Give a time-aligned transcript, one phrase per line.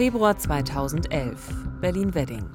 [0.00, 1.36] Februar 2011,
[1.82, 2.48] Berlin-Wedding.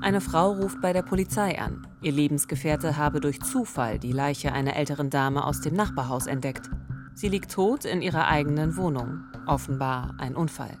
[0.00, 1.84] Eine Frau ruft bei der Polizei an.
[2.00, 6.70] Ihr Lebensgefährte habe durch Zufall die Leiche einer älteren Dame aus dem Nachbarhaus entdeckt.
[7.12, 9.24] Sie liegt tot in ihrer eigenen Wohnung.
[9.48, 10.78] Offenbar ein Unfall.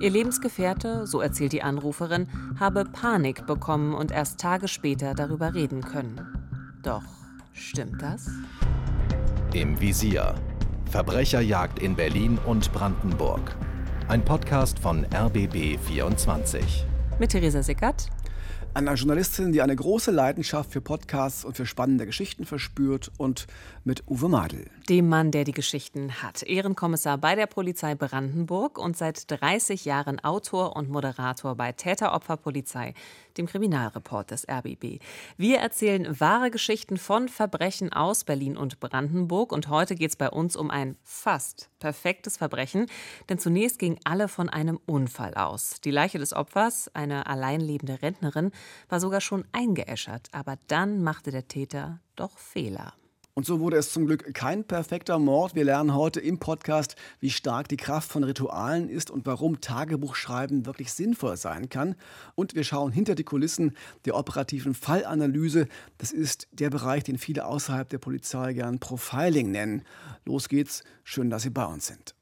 [0.00, 2.28] Ihr Lebensgefährte, so erzählt die Anruferin,
[2.60, 6.20] habe Panik bekommen und erst Tage später darüber reden können.
[6.82, 7.04] Doch
[7.54, 8.28] stimmt das?
[9.54, 10.34] Im Visier.
[10.90, 13.56] Verbrecherjagd in Berlin und Brandenburg.
[14.08, 16.84] Ein Podcast von RBB 24.
[17.18, 18.08] Mit Theresa Sickert
[18.76, 23.46] einer Journalistin, die eine große Leidenschaft für Podcasts und für spannende Geschichten verspürt und
[23.84, 24.66] mit Uwe Madel.
[24.88, 26.44] Dem Mann, der die Geschichten hat.
[26.44, 32.94] Ehrenkommissar bei der Polizei Brandenburg und seit 30 Jahren Autor und Moderator bei Täteropferpolizei,
[33.36, 35.00] dem Kriminalreport des RBB.
[35.36, 40.30] Wir erzählen wahre Geschichten von Verbrechen aus Berlin und Brandenburg und heute geht es bei
[40.30, 42.86] uns um ein fast perfektes Verbrechen,
[43.28, 45.80] denn zunächst gingen alle von einem Unfall aus.
[45.80, 48.52] Die Leiche des Opfers, eine alleinlebende Rentnerin,
[48.88, 52.92] war sogar schon eingeäschert, aber dann machte der Täter doch Fehler.
[53.38, 55.54] Und so wurde es zum Glück kein perfekter Mord.
[55.54, 60.64] Wir lernen heute im Podcast, wie stark die Kraft von Ritualen ist und warum Tagebuchschreiben
[60.64, 61.96] wirklich sinnvoll sein kann.
[62.34, 65.68] Und wir schauen hinter die Kulissen der operativen Fallanalyse.
[65.98, 69.82] Das ist der Bereich, den viele außerhalb der Polizei gern Profiling nennen.
[70.24, 70.82] Los geht's.
[71.04, 72.15] Schön, dass Sie bei uns sind.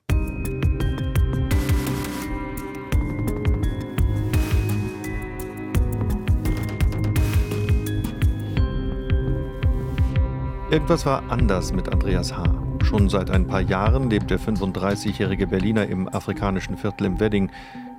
[10.75, 12.43] Irgendwas war anders mit Andreas H.
[12.83, 17.53] Schon seit ein paar Jahren lebt der 35-jährige Berliner im afrikanischen Viertel im Wedding.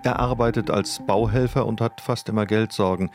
[0.04, 3.12] Er arbeitet als Bauhelfer und hat fast immer Geldsorgen.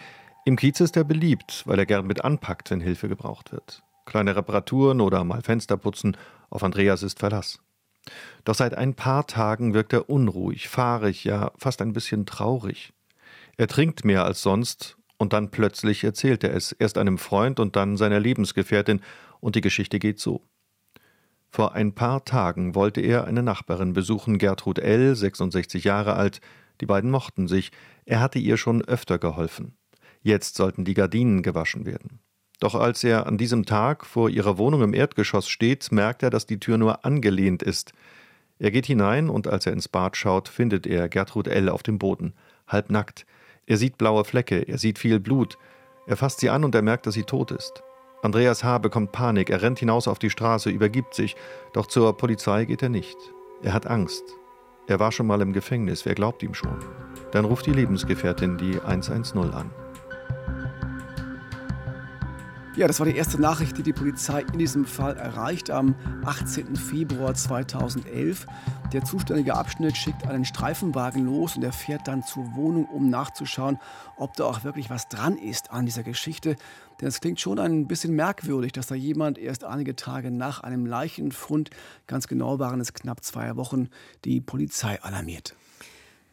[0.46, 3.82] Im Kiez ist er beliebt, weil er gern mit anpackt, wenn Hilfe gebraucht wird.
[4.06, 6.16] Kleine Reparaturen oder mal Fenster putzen,
[6.48, 7.60] auf Andreas ist Verlass.
[8.46, 12.94] Doch seit ein paar Tagen wirkt er unruhig, fahrig, ja fast ein bisschen traurig.
[13.58, 17.76] Er trinkt mehr als sonst und dann plötzlich erzählt er es, erst einem Freund und
[17.76, 19.02] dann seiner Lebensgefährtin
[19.40, 20.42] und die Geschichte geht so.
[21.50, 26.40] Vor ein paar Tagen wollte er eine Nachbarin besuchen, Gertrud L., 66 Jahre alt.
[26.80, 27.72] Die beiden mochten sich.
[28.04, 29.76] Er hatte ihr schon öfter geholfen.
[30.22, 32.20] Jetzt sollten die Gardinen gewaschen werden.
[32.60, 36.46] Doch als er an diesem Tag vor ihrer Wohnung im Erdgeschoss steht, merkt er, dass
[36.46, 37.92] die Tür nur angelehnt ist.
[38.58, 41.70] Er geht hinein und als er ins Bad schaut, findet er Gertrud L.
[41.70, 42.34] auf dem Boden,
[42.68, 43.24] halbnackt.
[43.66, 45.56] Er sieht blaue Flecke, er sieht viel Blut.
[46.06, 47.82] Er fasst sie an und er merkt, dass sie tot ist.
[48.22, 48.78] Andreas H.
[48.78, 51.36] bekommt Panik, er rennt hinaus auf die Straße, übergibt sich,
[51.72, 53.16] doch zur Polizei geht er nicht.
[53.62, 54.24] Er hat Angst.
[54.86, 56.76] Er war schon mal im Gefängnis, wer glaubt ihm schon?
[57.32, 59.70] Dann ruft die Lebensgefährtin die 110 an.
[62.76, 66.76] Ja, das war die erste Nachricht, die die Polizei in diesem Fall erreicht am 18.
[66.76, 68.46] Februar 2011.
[68.92, 73.80] Der zuständige Abschnitt schickt einen Streifenwagen los und er fährt dann zur Wohnung, um nachzuschauen,
[74.16, 76.54] ob da auch wirklich was dran ist an dieser Geschichte.
[77.00, 80.86] Denn es klingt schon ein bisschen merkwürdig, dass da jemand erst einige Tage nach einem
[80.86, 81.70] Leichenfund,
[82.06, 83.88] ganz genau waren es knapp zwei Wochen,
[84.24, 85.56] die Polizei alarmiert.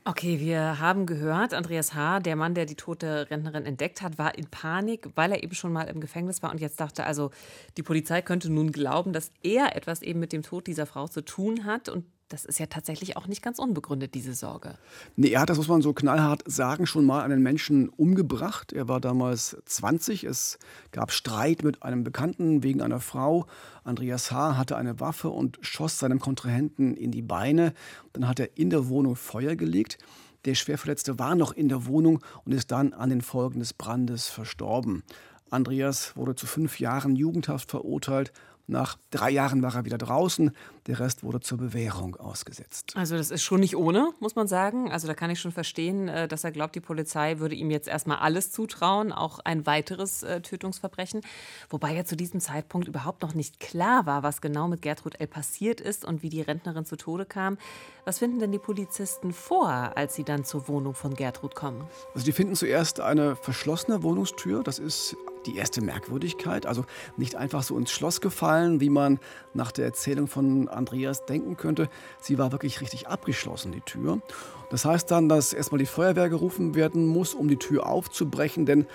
[0.10, 4.38] Okay, wir haben gehört, Andreas H., der Mann, der die tote Rentnerin entdeckt hat, war
[4.38, 7.30] in Panik, weil er eben schon mal im Gefängnis war und jetzt dachte, also
[7.76, 11.26] die Polizei könnte nun glauben, dass er etwas eben mit dem Tod dieser Frau zu
[11.26, 14.78] tun hat und das ist ja tatsächlich auch nicht ganz unbegründet, diese Sorge.
[15.16, 18.74] Nee, er hat, das muss man so knallhart sagen, schon mal einen Menschen umgebracht.
[18.74, 20.26] Er war damals 20.
[20.26, 20.60] Es
[20.92, 23.46] gab Streit mit einem Bekannten wegen einer Frau.
[23.84, 24.58] Andreas H.
[24.58, 27.74] hatte eine Waffe und schoss seinem Kontrahenten in die Beine.
[28.14, 29.98] Dann hat er in der Wohnung Feuer gelegt.
[30.46, 34.28] Der Schwerverletzte war noch in der Wohnung und ist dann an den Folgen des Brandes
[34.28, 35.04] verstorben.
[35.50, 38.34] Andreas wurde zu fünf Jahren Jugendhaft verurteilt
[38.68, 40.52] nach drei Jahren war er wieder draußen.
[40.88, 42.94] Der Rest wurde zur Bewährung ausgesetzt.
[42.96, 44.92] Also das ist schon nicht ohne, muss man sagen.
[44.92, 47.88] Also da kann ich schon verstehen, äh, dass er glaubt, die Polizei würde ihm jetzt
[47.88, 51.22] erstmal alles zutrauen, auch ein weiteres äh, Tötungsverbrechen.
[51.70, 55.28] Wobei ja zu diesem Zeitpunkt überhaupt noch nicht klar war, was genau mit Gertrud L.
[55.28, 57.58] passiert ist und wie die Rentnerin zu Tode kam.
[58.04, 61.86] Was finden denn die Polizisten vor, als sie dann zur Wohnung von Gertrud kommen?
[62.14, 64.64] Also die finden zuerst eine verschlossene Wohnungstür.
[64.64, 65.16] Das ist
[65.48, 66.66] die erste Merkwürdigkeit.
[66.66, 66.86] Also
[67.16, 69.20] nicht einfach so ins Schloss gefallen, wie man
[69.54, 71.90] nach der Erzählung von Andreas denken könnte.
[72.20, 74.22] Sie war wirklich richtig abgeschlossen, die Tür.
[74.70, 78.86] Das heißt dann, dass erstmal die Feuerwehr gerufen werden muss, um die Tür aufzubrechen, denn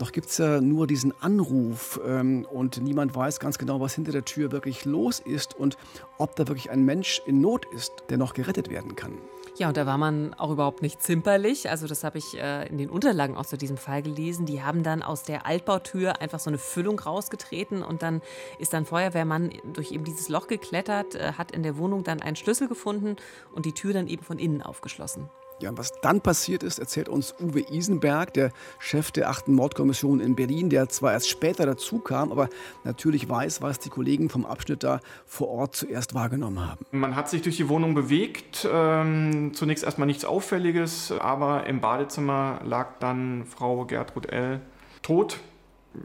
[0.00, 4.12] noch gibt es ja nur diesen Anruf ähm, und niemand weiß ganz genau, was hinter
[4.12, 5.76] der Tür wirklich los ist und
[6.16, 9.12] ob da wirklich ein Mensch in Not ist, der noch gerettet werden kann.
[9.60, 11.68] Ja, und da war man auch überhaupt nicht zimperlich.
[11.68, 14.46] Also das habe ich äh, in den Unterlagen auch zu diesem Fall gelesen.
[14.46, 18.22] Die haben dann aus der Altbautür einfach so eine Füllung rausgetreten und dann
[18.58, 22.36] ist dann Feuerwehrmann durch eben dieses Loch geklettert, äh, hat in der Wohnung dann einen
[22.36, 23.16] Schlüssel gefunden
[23.52, 25.28] und die Tür dann eben von innen aufgeschlossen.
[25.60, 29.48] Ja, und was dann passiert ist, erzählt uns Uwe Isenberg, der Chef der 8.
[29.48, 32.48] Mordkommission in Berlin, der zwar erst später dazu kam, aber
[32.84, 36.86] natürlich weiß, was die Kollegen vom Abschnitt da vor Ort zuerst wahrgenommen haben.
[36.92, 42.60] Man hat sich durch die Wohnung bewegt, ähm, zunächst erstmal nichts Auffälliges, aber im Badezimmer
[42.64, 44.62] lag dann Frau Gertrud L.
[45.02, 45.40] tot.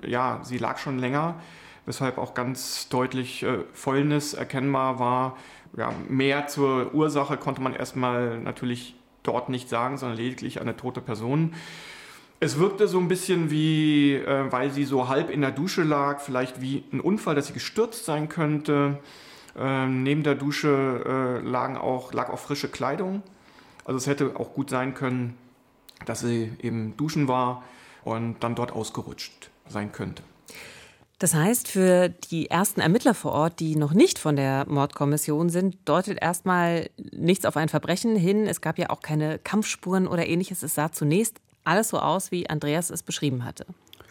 [0.05, 1.35] Ja, sie lag schon länger,
[1.85, 5.37] weshalb auch ganz deutlich äh, Fäulnis erkennbar war.
[5.77, 8.95] Ja, mehr zur Ursache konnte man erstmal natürlich
[9.27, 11.53] dort nicht sagen, sondern lediglich eine tote Person.
[12.39, 16.19] Es wirkte so ein bisschen wie, äh, weil sie so halb in der Dusche lag,
[16.19, 18.99] vielleicht wie ein Unfall, dass sie gestürzt sein könnte.
[19.57, 23.23] Ähm, neben der Dusche äh, lagen auch, lag auch frische Kleidung.
[23.85, 25.37] Also es hätte auch gut sein können,
[26.05, 27.63] dass sie eben duschen war
[28.03, 30.23] und dann dort ausgerutscht sein könnte.
[31.19, 35.77] Das heißt, für die ersten Ermittler vor Ort, die noch nicht von der Mordkommission sind,
[35.85, 38.47] deutet erstmal nichts auf ein Verbrechen hin.
[38.47, 40.61] Es gab ja auch keine Kampfspuren oder ähnliches.
[40.61, 43.65] Es sah zunächst alles so aus, wie Andreas es beschrieben hatte.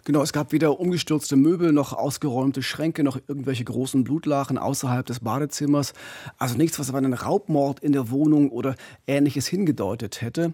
[0.06, 5.20] Genau, es gab weder umgestürzte Möbel noch ausgeräumte Schränke noch irgendwelche großen Blutlachen außerhalb des
[5.20, 5.94] Badezimmers.
[6.38, 8.76] Also nichts, was auf einen Raubmord in der Wohnung oder
[9.06, 10.52] ähnliches hingedeutet hätte.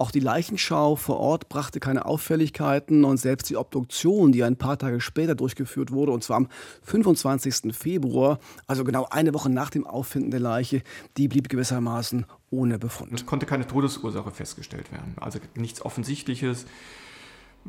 [0.00, 4.78] Auch die Leichenschau vor Ort brachte keine Auffälligkeiten und selbst die Obduktion, die ein paar
[4.78, 6.48] Tage später durchgeführt wurde, und zwar am
[6.84, 7.76] 25.
[7.76, 10.82] Februar, also genau eine Woche nach dem Auffinden der Leiche,
[11.16, 13.12] die blieb gewissermaßen ohne Befund.
[13.12, 16.66] Es konnte keine Todesursache festgestellt werden, also nichts Offensichtliches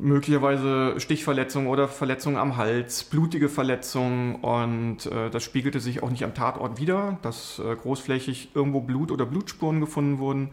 [0.00, 6.24] möglicherweise Stichverletzungen oder Verletzungen am Hals, blutige Verletzungen und äh, das spiegelte sich auch nicht
[6.24, 10.50] am Tatort wieder, dass äh, großflächig irgendwo Blut oder Blutspuren gefunden wurden,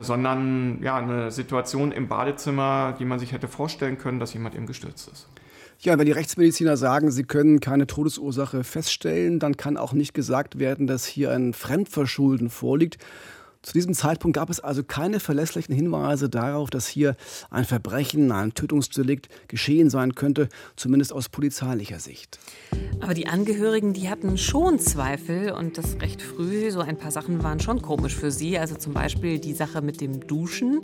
[0.00, 4.66] sondern ja, eine Situation im Badezimmer, die man sich hätte vorstellen können, dass jemand eben
[4.66, 5.28] gestürzt ist.
[5.82, 10.58] Ja, wenn die Rechtsmediziner sagen, sie können keine Todesursache feststellen, dann kann auch nicht gesagt
[10.58, 12.98] werden, dass hier ein Fremdverschulden vorliegt,
[13.62, 17.14] zu diesem Zeitpunkt gab es also keine verlässlichen Hinweise darauf, dass hier
[17.50, 22.38] ein Verbrechen, ein Tötungsdelikt geschehen sein könnte, zumindest aus polizeilicher Sicht.
[23.00, 26.70] Aber die Angehörigen, die hatten schon Zweifel und das recht früh.
[26.70, 28.58] So ein paar Sachen waren schon komisch für sie.
[28.58, 30.80] Also zum Beispiel die Sache mit dem Duschen.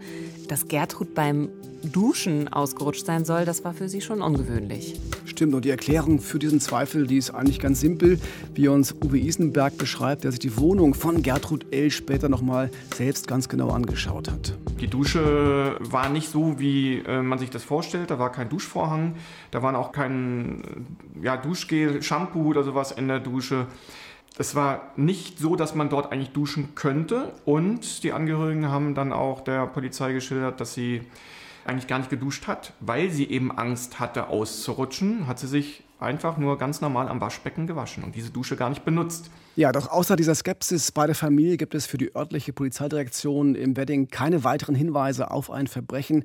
[0.49, 1.49] Dass Gertrud beim
[1.83, 5.01] Duschen ausgerutscht sein soll, das war für sie schon ungewöhnlich.
[5.25, 8.19] Stimmt, und die Erklärung für diesen Zweifel, die ist eigentlich ganz simpel,
[8.55, 11.91] wie uns Uwe Isenberg beschreibt, der sich die Wohnung von Gertrud L.
[11.91, 14.59] später nochmal selbst ganz genau angeschaut hat.
[14.81, 18.11] Die Dusche war nicht so, wie äh, man sich das vorstellt.
[18.11, 19.15] Da war kein Duschvorhang,
[19.51, 20.87] da war auch kein
[21.23, 23.67] ja, Duschgel, Shampoo oder sowas in der Dusche.
[24.39, 27.33] Es war nicht so, dass man dort eigentlich duschen könnte.
[27.45, 31.03] Und die Angehörigen haben dann auch der Polizei geschildert, dass sie
[31.65, 36.37] eigentlich gar nicht geduscht hat, weil sie eben Angst hatte auszurutschen, hat sie sich einfach
[36.37, 39.31] nur ganz normal am Waschbecken gewaschen und diese Dusche gar nicht benutzt.
[39.57, 43.77] Ja, doch außer dieser Skepsis bei der Familie gibt es für die örtliche Polizeidirektion im
[43.77, 46.25] Wedding keine weiteren Hinweise auf ein Verbrechen.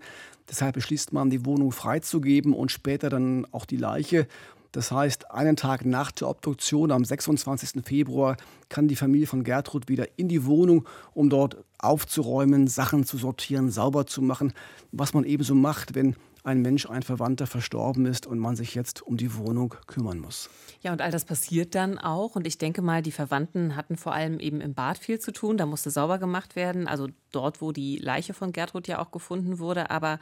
[0.49, 4.27] Deshalb beschließt man, die Wohnung freizugeben und später dann auch die Leiche.
[4.73, 7.83] Das heißt, einen Tag nach der Obduktion am 26.
[7.85, 8.37] Februar
[8.69, 13.69] kann die Familie von Gertrud wieder in die Wohnung, um dort aufzuräumen, Sachen zu sortieren,
[13.69, 14.53] sauber zu machen,
[14.91, 19.01] was man ebenso macht, wenn ein Mensch, ein Verwandter verstorben ist und man sich jetzt
[19.01, 20.49] um die Wohnung kümmern muss.
[20.81, 22.35] Ja, und all das passiert dann auch.
[22.35, 25.57] Und ich denke mal, die Verwandten hatten vor allem eben im Bad viel zu tun.
[25.57, 26.87] Da musste sauber gemacht werden.
[26.87, 29.91] Also dort, wo die Leiche von Gertrud ja auch gefunden wurde.
[29.91, 30.19] Aber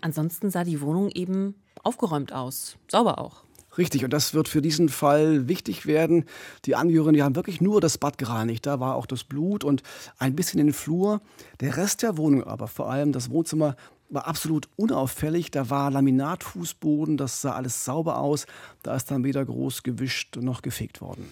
[0.00, 2.76] ansonsten sah die Wohnung eben aufgeräumt aus.
[2.88, 3.44] Sauber auch.
[3.78, 6.24] Richtig, und das wird für diesen Fall wichtig werden.
[6.64, 8.66] Die Angehörigen, die haben wirklich nur das Bad gereinigt.
[8.66, 9.84] Da war auch das Blut und
[10.18, 11.20] ein bisschen in den Flur.
[11.60, 13.76] Der Rest der Wohnung aber, vor allem das Wohnzimmer,
[14.10, 15.50] war absolut unauffällig.
[15.50, 18.46] Da war Laminatfußboden, das sah alles sauber aus.
[18.82, 21.28] Da ist dann weder groß gewischt noch gefegt worden.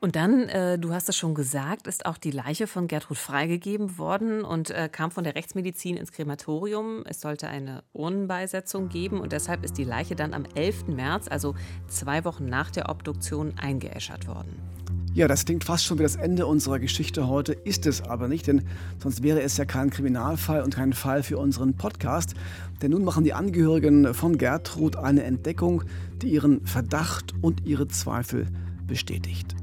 [0.00, 3.98] Und dann, äh, du hast es schon gesagt, ist auch die Leiche von Gertrud freigegeben
[3.98, 7.04] worden und äh, kam von der Rechtsmedizin ins Krematorium.
[7.04, 10.86] Es sollte eine Urnenbeisetzung geben und deshalb ist die Leiche dann am 11.
[10.86, 11.54] März, also
[11.86, 14.56] zwei Wochen nach der Obduktion, eingeäschert worden.
[15.12, 18.46] Ja, das klingt fast schon wie das Ende unserer Geschichte heute, ist es aber nicht,
[18.46, 18.62] denn
[18.98, 22.34] sonst wäre es ja kein Kriminalfall und kein Fall für unseren Podcast.
[22.80, 25.82] Denn nun machen die Angehörigen von Gertrud eine Entdeckung,
[26.22, 28.46] die ihren Verdacht und ihre Zweifel
[28.86, 29.56] bestätigt.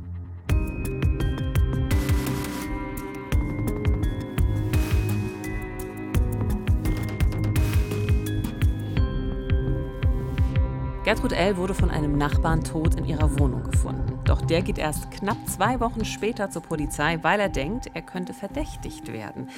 [11.06, 11.56] Gertrud L.
[11.56, 14.07] wurde von einem Nachbarn tot in ihrer Wohnung gefunden.
[14.28, 18.34] Doch der geht erst knapp zwei Wochen später zur Polizei, weil er denkt, er könnte
[18.34, 19.50] verdächtigt werden.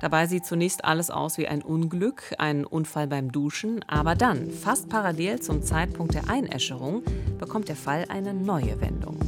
[0.00, 3.82] Dabei sieht zunächst alles aus wie ein Unglück, ein Unfall beim Duschen.
[3.88, 7.02] Aber dann, fast parallel zum Zeitpunkt der Einäscherung,
[7.38, 9.18] bekommt der Fall eine neue Wendung.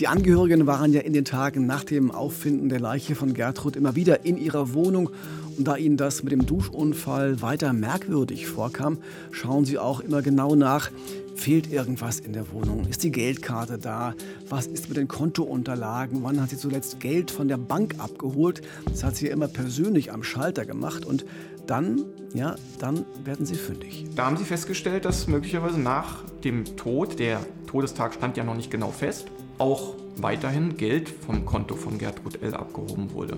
[0.00, 3.94] Die Angehörigen waren ja in den Tagen nach dem Auffinden der Leiche von Gertrud immer
[3.94, 5.10] wieder in ihrer Wohnung
[5.58, 8.98] Da Ihnen das mit dem Duschunfall weiter merkwürdig vorkam,
[9.30, 10.90] schauen Sie auch immer genau nach,
[11.36, 12.86] Fehlt irgendwas in der Wohnung?
[12.88, 14.14] Ist die Geldkarte da?
[14.48, 16.22] Was ist mit den Kontounterlagen?
[16.22, 18.62] Wann hat sie zuletzt Geld von der Bank abgeholt?
[18.86, 21.26] Das hat sie ja immer persönlich am Schalter gemacht und
[21.66, 24.06] dann, ja, dann werden sie fündig.
[24.16, 28.70] Da haben sie festgestellt, dass möglicherweise nach dem Tod, der Todestag stand ja noch nicht
[28.70, 29.26] genau fest,
[29.58, 32.54] auch weiterhin Geld vom Konto von Gertrud L.
[32.54, 33.36] abgehoben wurde.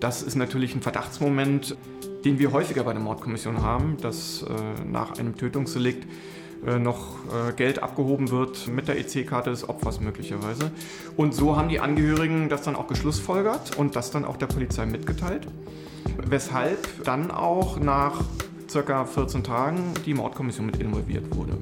[0.00, 1.76] Das ist natürlich ein Verdachtsmoment,
[2.24, 6.06] den wir häufiger bei der Mordkommission haben, dass äh, nach einem Tötungsdelikt
[6.66, 10.70] äh, noch äh, Geld abgehoben wird mit der EC-Karte des Opfers möglicherweise.
[11.16, 14.86] Und so haben die Angehörigen das dann auch geschlussfolgert und das dann auch der Polizei
[14.86, 15.46] mitgeteilt,
[16.24, 18.22] weshalb dann auch nach
[18.68, 21.58] circa 14 Tagen die Mordkommission mit involviert wurde.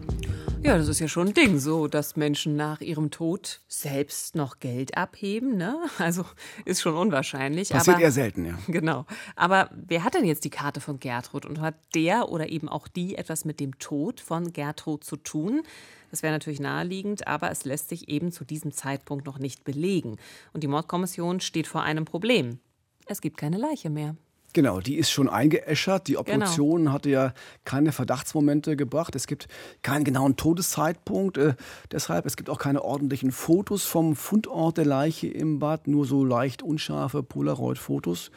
[0.63, 4.59] Ja, das ist ja schon ein Ding, so dass Menschen nach ihrem Tod selbst noch
[4.59, 5.57] Geld abheben.
[5.57, 5.77] Ne?
[5.99, 6.25] Also
[6.65, 7.71] ist schon unwahrscheinlich.
[7.71, 8.59] Passiert aber, eher selten, ja.
[8.67, 9.07] Genau.
[9.37, 12.89] Aber wer hat denn jetzt die Karte von Gertrud und hat der oder eben auch
[12.89, 15.63] die etwas mit dem Tod von Gertrud zu tun?
[16.11, 20.17] Das wäre natürlich naheliegend, aber es lässt sich eben zu diesem Zeitpunkt noch nicht belegen.
[20.53, 22.59] Und die Mordkommission steht vor einem Problem.
[23.07, 24.17] Es gibt keine Leiche mehr.
[24.53, 26.09] Genau, die ist schon eingeäschert.
[26.09, 26.21] Die genau.
[26.21, 26.93] Obduktion genau.
[26.93, 27.35] hatte ja
[27.65, 29.15] keine Verdachtsmomente gebracht.
[29.15, 29.49] Es gibt
[29.83, 31.37] keinen genauen Todeszeitpunkt.
[31.37, 31.55] Äh,
[31.93, 36.25] deshalb, es gibt auch keine ordentlichen Fotos vom Fundort der Leiche im Bad, nur so
[36.25, 38.31] leicht unscharfe Polaroid-Fotos.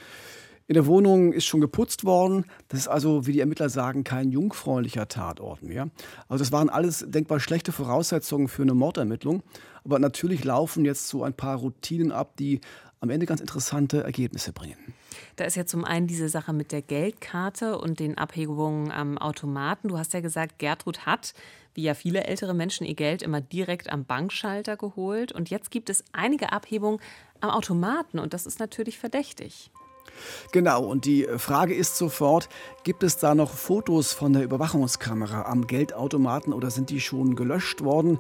[0.68, 2.46] In der Wohnung ist schon geputzt worden.
[2.68, 5.89] Das ist also, wie die Ermittler sagen, kein jungfräulicher Tatort mehr.
[6.28, 9.42] Also das waren alles denkbar schlechte Voraussetzungen für eine Mordermittlung.
[9.84, 12.62] Aber natürlich laufen jetzt so ein paar Routinen ab, die
[13.00, 14.78] am Ende ganz interessante Ergebnisse bringen.
[15.35, 19.89] Da ist ja zum einen diese Sache mit der Geldkarte und den Abhebungen am Automaten.
[19.89, 21.33] Du hast ja gesagt, Gertrud hat,
[21.73, 25.31] wie ja viele ältere Menschen, ihr Geld immer direkt am Bankschalter geholt.
[25.31, 26.99] Und jetzt gibt es einige Abhebungen
[27.41, 29.71] am Automaten und das ist natürlich verdächtig.
[30.51, 32.49] Genau, und die Frage ist sofort,
[32.83, 37.83] gibt es da noch Fotos von der Überwachungskamera am Geldautomaten oder sind die schon gelöscht
[37.83, 38.19] worden?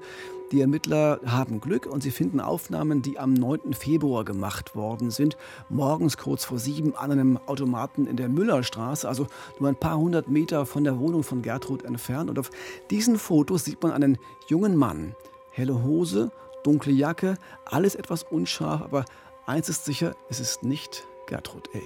[0.51, 3.73] Die Ermittler haben Glück und sie finden Aufnahmen, die am 9.
[3.73, 5.37] Februar gemacht worden sind,
[5.69, 9.27] morgens kurz vor sieben an einem Automaten in der Müllerstraße, also
[9.59, 12.31] nur ein paar hundert Meter von der Wohnung von Gertrud entfernt.
[12.31, 12.49] Und auf
[12.89, 15.15] diesen Fotos sieht man einen jungen Mann.
[15.51, 16.31] Helle Hose,
[16.63, 19.05] dunkle Jacke, alles etwas unscharf, aber
[19.45, 21.81] eins ist sicher, es ist nicht Gertrud L.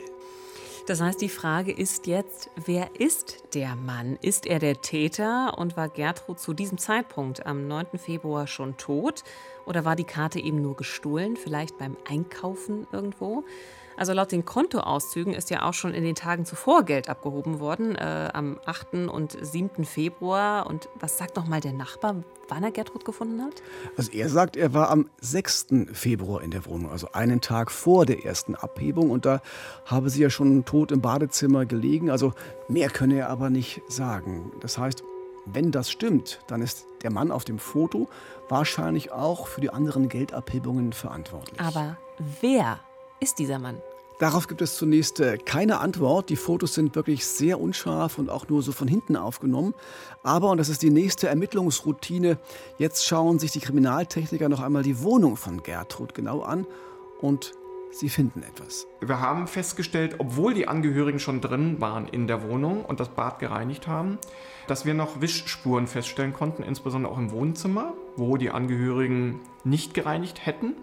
[0.86, 4.18] Das heißt, die Frage ist jetzt, wer ist der Mann?
[4.22, 7.98] Ist er der Täter und war Gertrud zu diesem Zeitpunkt am 9.
[7.98, 9.24] Februar schon tot?
[9.66, 13.46] Oder war die Karte eben nur gestohlen, vielleicht beim Einkaufen irgendwo?
[13.96, 17.96] Also laut den Kontoauszügen ist ja auch schon in den Tagen zuvor Geld abgehoben worden,
[17.96, 19.08] äh, am 8.
[19.08, 19.86] und 7.
[19.86, 20.68] Februar.
[20.68, 22.16] Und was sagt noch mal der Nachbar,
[22.50, 23.62] wann er Gertrud gefunden hat?
[23.98, 25.68] Also er sagt, er war am 6.
[25.94, 29.10] Februar in der Wohnung, also einen Tag vor der ersten Abhebung.
[29.10, 29.42] Und da
[29.86, 32.10] habe sie ja schon tot im Badezimmer gelegen.
[32.10, 32.34] Also
[32.68, 34.52] mehr könne er aber nicht sagen.
[34.62, 35.04] Das heißt,
[35.46, 38.08] wenn das stimmt, dann ist der Mann auf dem Foto
[38.50, 41.60] wahrscheinlich auch für die anderen Geldabhebungen verantwortlich.
[41.60, 41.98] Aber
[42.42, 42.80] wer
[43.20, 43.82] ist dieser Mann?
[44.24, 46.30] Darauf gibt es zunächst äh, keine Antwort.
[46.30, 49.74] Die Fotos sind wirklich sehr unscharf und auch nur so von hinten aufgenommen.
[50.24, 52.38] Aber, und das ist die nächste Ermittlungsroutine,
[52.77, 56.65] jetzt schauen sich die Kriminaltechniker noch einmal die Wohnung von Gertrud genau an
[57.20, 57.51] und
[57.92, 58.88] sie finden etwas.
[59.01, 63.39] Wir haben festgestellt, obwohl die Angehörigen schon drin waren in der Wohnung und das Bad
[63.39, 64.20] gereinigt haben,
[64.68, 70.46] dass wir noch Wischspuren feststellen konnten, insbesondere auch im Wohnzimmer, wo die Angehörigen nicht gereinigt
[70.46, 70.75] hätten.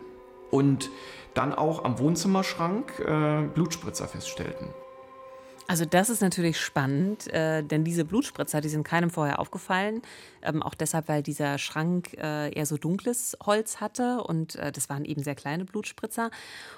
[0.51, 0.91] Und
[1.35, 4.69] dann auch am Wohnzimmerschrank äh, Blutspritzer feststellten.
[5.71, 10.03] Also das ist natürlich spannend, äh, denn diese Blutspritzer, die sind keinem vorher aufgefallen.
[10.43, 14.89] Ähm, auch deshalb, weil dieser Schrank äh, eher so dunkles Holz hatte und äh, das
[14.89, 16.33] waren eben sehr kleine Blutspritzer.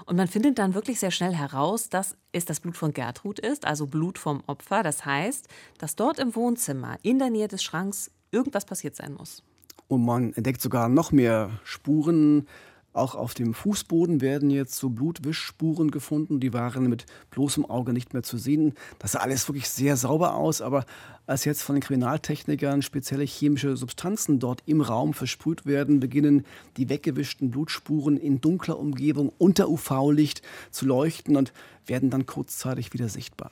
[0.05, 3.65] Und man findet dann wirklich sehr schnell heraus, dass es das Blut von Gertrud ist,
[3.65, 4.83] also Blut vom Opfer.
[4.83, 9.43] Das heißt, dass dort im Wohnzimmer in der Nähe des Schranks irgendwas passiert sein muss.
[9.89, 12.47] Und man entdeckt sogar noch mehr Spuren
[12.93, 16.41] auch auf dem Fußboden werden jetzt so Blutwischspuren gefunden.
[16.41, 18.75] Die waren mit bloßem Auge nicht mehr zu sehen.
[18.99, 20.85] Das sah alles wirklich sehr sauber aus, aber
[21.27, 26.45] als jetzt von den Kriminaltechnikern spezielle chemische Substanzen dort im Raum versprüht werden, beginnen
[26.77, 31.53] die weggewischten Blutspuren in dunkler Umgebung unter UV-Licht zu leuchten und
[31.87, 33.51] werden dann kurzzeitig wieder sichtbar.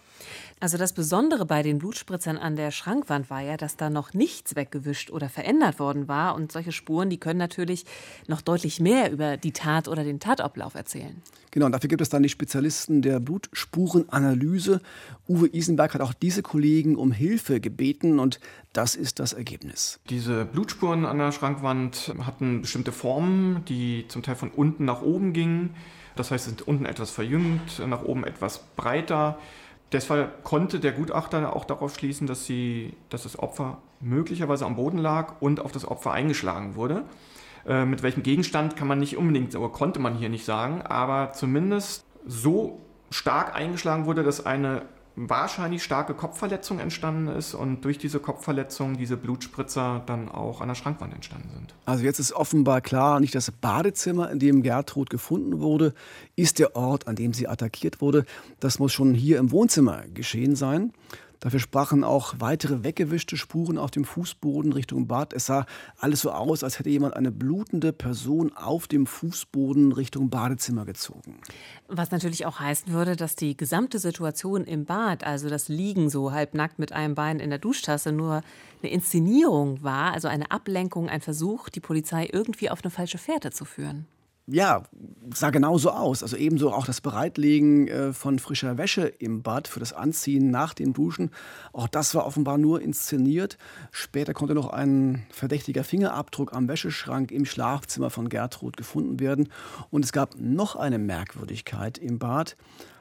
[0.61, 4.57] Also das Besondere bei den Blutspritzern an der Schrankwand war ja, dass da noch nichts
[4.57, 6.35] weggewischt oder verändert worden war.
[6.35, 7.87] Und solche Spuren, die können natürlich
[8.29, 11.23] noch deutlich mehr über die Tat oder den Tatablauf erzählen.
[11.51, 14.81] Genau, und dafür gibt es dann die Spezialisten der Blutspurenanalyse.
[15.29, 18.41] Uwe Isenberg hat auch diese Kollegen um Hilfe gebeten und
[18.73, 20.01] das ist das Ergebnis.
[20.09, 25.33] Diese Blutspuren an der Schrankwand hatten bestimmte Formen, die zum Teil von unten nach oben
[25.33, 25.75] gingen.
[26.17, 29.39] Das heißt, sind unten etwas verjüngt, nach oben etwas breiter.
[29.93, 34.99] Deshalb konnte der Gutachter auch darauf schließen, dass, sie, dass das Opfer möglicherweise am Boden
[34.99, 37.05] lag und auf das Opfer eingeschlagen wurde.
[37.67, 41.33] Äh, mit welchem Gegenstand kann man nicht unbedingt, oder konnte man hier nicht sagen, aber
[41.33, 44.83] zumindest so stark eingeschlagen wurde, dass eine
[45.17, 50.75] wahrscheinlich starke Kopfverletzung entstanden ist und durch diese Kopfverletzung diese Blutspritzer dann auch an der
[50.75, 51.75] Schrankwand entstanden sind.
[51.85, 55.95] Also jetzt ist offenbar klar, nicht das Badezimmer, in dem Gertrud gefunden wurde,
[56.37, 58.25] ist der Ort, an dem sie attackiert wurde.
[58.61, 60.93] Das muss schon hier im Wohnzimmer geschehen sein.
[61.41, 65.33] Dafür sprachen auch weitere weggewischte Spuren auf dem Fußboden Richtung Bad.
[65.33, 65.65] Es sah
[65.99, 71.41] alles so aus, als hätte jemand eine blutende Person auf dem Fußboden Richtung Badezimmer gezogen.
[71.89, 76.33] Was natürlich auch heißen würde, dass die gesamte Situation im Bad, also das Liegen so
[76.33, 78.43] halbnackt mit einem Bein in der Duschtasse, nur
[78.83, 83.51] eine Inszenierung war, also eine Ablenkung, ein Versuch, die Polizei irgendwie auf eine falsche Fährte
[83.51, 84.07] zu führen
[84.53, 84.83] ja,
[85.33, 86.23] sah genauso aus.
[86.23, 90.75] Also ebenso auch das Bereitlegen äh, von frischer Wäsche im Bad für das Anziehen nach
[90.75, 91.31] dem Duschen.
[91.73, 93.59] Auch das war offenbar nur inszeniert.
[93.93, 99.49] Später konnte noch ein verdächtiger Fingerabdruck am Wäscheschrank im Schlafzimmer von Gertrud gefunden werden.
[99.91, 102.57] Und es gab noch eine Merkwürdigkeit im Bad.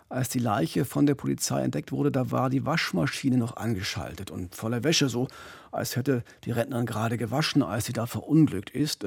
[0.07, 4.55] Als die Leiche von der Polizei entdeckt wurde, da war die Waschmaschine noch angeschaltet und
[4.55, 5.27] voller Wäsche, so
[5.71, 9.03] als hätte die Rentnerin gerade gewaschen, als sie da verunglückt ist.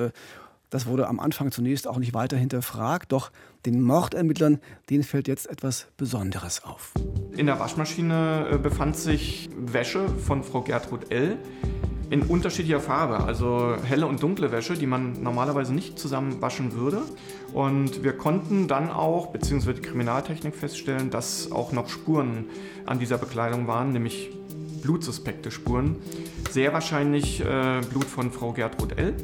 [0.73, 3.31] Das wurde am Anfang zunächst auch nicht weiter hinterfragt, doch
[3.67, 6.95] den Mordermittlern, denen fällt jetzt etwas Besonderes auf.
[7.37, 11.37] In der Waschmaschine äh, befand sich Wäsche von Frau Gertrud L.
[12.09, 17.03] in unterschiedlicher Farbe, also helle und dunkle Wäsche, die man normalerweise nicht zusammen waschen würde.
[17.53, 22.47] Und wir konnten dann auch, beziehungsweise die Kriminaltechnik feststellen, dass auch noch Spuren
[22.87, 24.31] an dieser Bekleidung waren, nämlich
[24.81, 25.97] blutsuspekte Spuren.
[26.51, 29.15] Sehr wahrscheinlich äh, Blut von Frau Gertrud L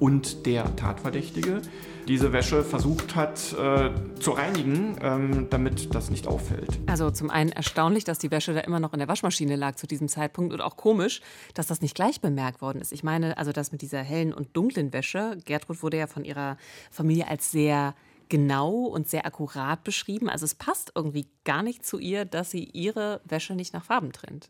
[0.00, 1.62] und der Tatverdächtige
[2.08, 6.78] diese Wäsche versucht hat äh, zu reinigen, ähm, damit das nicht auffällt.
[6.86, 9.86] Also zum einen erstaunlich, dass die Wäsche da immer noch in der Waschmaschine lag zu
[9.86, 11.20] diesem Zeitpunkt und auch komisch,
[11.54, 12.92] dass das nicht gleich bemerkt worden ist.
[12.92, 16.56] Ich meine, also das mit dieser hellen und dunklen Wäsche, Gertrud wurde ja von ihrer
[16.90, 17.94] Familie als sehr
[18.28, 20.28] genau und sehr akkurat beschrieben.
[20.28, 24.12] Also es passt irgendwie gar nicht zu ihr, dass sie ihre Wäsche nicht nach Farben
[24.12, 24.48] trennt.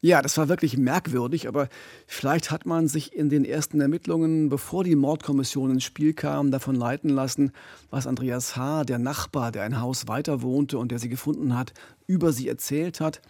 [0.00, 1.68] Ja, das war wirklich merkwürdig, aber
[2.06, 6.76] vielleicht hat man sich in den ersten Ermittlungen, bevor die Mordkommission ins Spiel kam, davon
[6.76, 7.50] leiten lassen,
[7.90, 11.72] was Andreas H., der Nachbar, der ein Haus weiter wohnte und der sie gefunden hat,
[12.06, 13.20] über sie erzählt hat.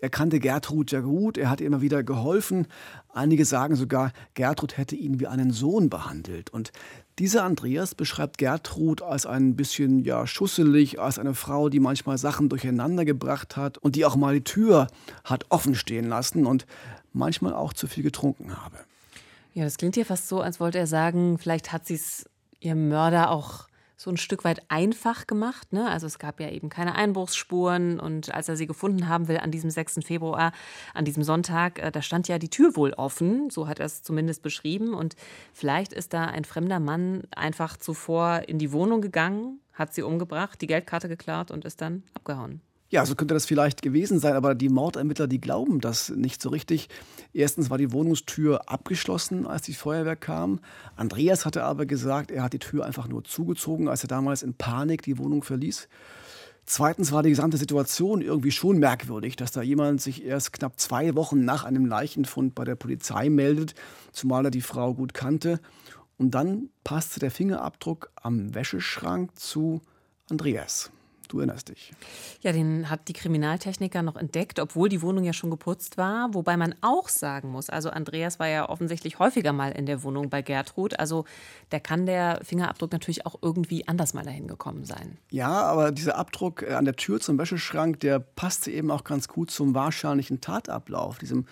[0.00, 2.68] Er kannte Gertrud ja gut, er hat ihr immer wieder geholfen.
[3.12, 6.48] Einige sagen sogar, Gertrud hätte ihn wie einen Sohn behandelt.
[6.48, 6.72] Und
[7.18, 12.48] dieser Andreas beschreibt Gertrud als ein bisschen ja schusselig, als eine Frau, die manchmal Sachen
[12.48, 14.88] durcheinander gebracht hat und die auch mal die Tür
[15.22, 16.66] hat offen stehen lassen und
[17.12, 18.78] manchmal auch zu viel getrunken habe.
[19.54, 22.88] Ja, das klingt ja fast so, als wollte er sagen, vielleicht hat sie es ihrem
[22.88, 25.72] Mörder auch so ein Stück weit einfach gemacht.
[25.72, 25.88] Ne?
[25.88, 29.50] Also es gab ja eben keine Einbruchsspuren und als er sie gefunden haben will an
[29.50, 30.00] diesem 6.
[30.04, 30.52] Februar,
[30.94, 34.02] an diesem Sonntag, äh, da stand ja die Tür wohl offen, so hat er es
[34.02, 34.94] zumindest beschrieben.
[34.94, 35.16] Und
[35.52, 40.60] vielleicht ist da ein fremder Mann einfach zuvor in die Wohnung gegangen, hat sie umgebracht,
[40.60, 42.60] die Geldkarte geklaut und ist dann abgehauen.
[42.90, 46.50] Ja, so könnte das vielleicht gewesen sein, aber die Mordermittler, die glauben das nicht so
[46.50, 46.88] richtig.
[47.32, 50.60] Erstens war die Wohnungstür abgeschlossen, als die Feuerwehr kam.
[50.94, 54.54] Andreas hatte aber gesagt, er hat die Tür einfach nur zugezogen, als er damals in
[54.54, 55.88] Panik die Wohnung verließ.
[56.66, 61.14] Zweitens war die gesamte Situation irgendwie schon merkwürdig, dass da jemand sich erst knapp zwei
[61.14, 63.74] Wochen nach einem Leichenfund bei der Polizei meldet,
[64.12, 65.60] zumal er die Frau gut kannte.
[66.16, 69.82] Und dann passte der Fingerabdruck am Wäscheschrank zu
[70.30, 70.90] Andreas.
[71.34, 71.90] Du erinnerst dich.
[72.42, 76.32] Ja, den hat die Kriminaltechniker noch entdeckt, obwohl die Wohnung ja schon geputzt war.
[76.32, 80.30] Wobei man auch sagen muss, also Andreas war ja offensichtlich häufiger mal in der Wohnung
[80.30, 80.96] bei Gertrud.
[81.00, 81.24] Also
[81.70, 85.18] da kann der Fingerabdruck natürlich auch irgendwie anders mal dahin gekommen sein.
[85.30, 89.26] Ja, aber dieser Abdruck äh, an der Tür zum Wäscheschrank, der passte eben auch ganz
[89.26, 91.46] gut zum wahrscheinlichen Tatablauf, diesem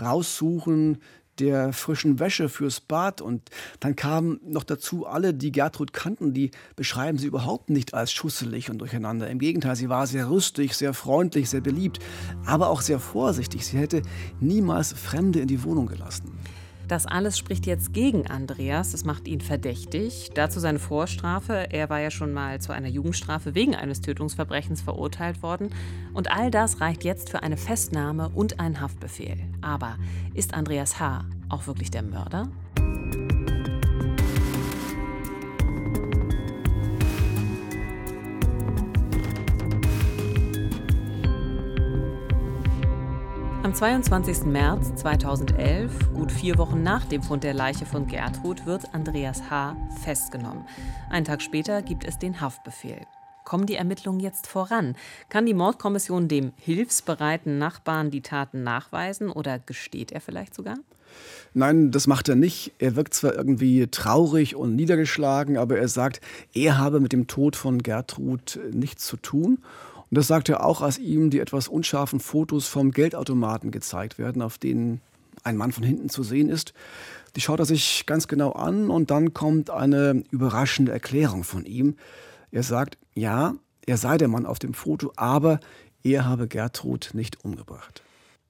[0.00, 1.02] Raussuchen
[1.40, 3.20] der frischen Wäsche fürs Bad.
[3.20, 8.12] Und dann kamen noch dazu alle, die Gertrud kannten, die beschreiben sie überhaupt nicht als
[8.12, 9.28] schusselig und durcheinander.
[9.28, 11.98] Im Gegenteil, sie war sehr rüstig, sehr freundlich, sehr beliebt,
[12.46, 13.66] aber auch sehr vorsichtig.
[13.66, 14.02] Sie hätte
[14.40, 16.32] niemals Fremde in die Wohnung gelassen.
[16.88, 18.92] Das alles spricht jetzt gegen Andreas.
[18.92, 20.30] Das macht ihn verdächtig.
[20.34, 21.70] Dazu seine Vorstrafe.
[21.70, 25.68] Er war ja schon mal zu einer Jugendstrafe wegen eines Tötungsverbrechens verurteilt worden.
[26.14, 29.38] Und all das reicht jetzt für eine Festnahme und einen Haftbefehl.
[29.60, 29.96] Aber
[30.32, 31.26] ist Andreas H.
[31.50, 32.48] auch wirklich der Mörder?
[43.64, 44.44] Am 22.
[44.44, 49.76] März 2011, gut vier Wochen nach dem Fund der Leiche von Gertrud, wird Andreas H.
[50.04, 50.64] festgenommen.
[51.10, 53.00] Einen Tag später gibt es den Haftbefehl.
[53.44, 54.94] Kommen die Ermittlungen jetzt voran?
[55.28, 60.76] Kann die Mordkommission dem hilfsbereiten Nachbarn die Taten nachweisen oder gesteht er vielleicht sogar?
[61.54, 62.72] Nein, das macht er nicht.
[62.78, 66.20] Er wirkt zwar irgendwie traurig und niedergeschlagen, aber er sagt,
[66.54, 69.58] er habe mit dem Tod von Gertrud nichts zu tun.
[70.10, 74.42] Und das sagt er auch, als ihm die etwas unscharfen Fotos vom Geldautomaten gezeigt werden,
[74.42, 75.00] auf denen
[75.44, 76.72] ein Mann von hinten zu sehen ist.
[77.36, 81.96] Die schaut er sich ganz genau an und dann kommt eine überraschende Erklärung von ihm.
[82.50, 83.54] Er sagt, ja,
[83.86, 85.60] er sei der Mann auf dem Foto, aber
[86.02, 88.02] er habe Gertrud nicht umgebracht.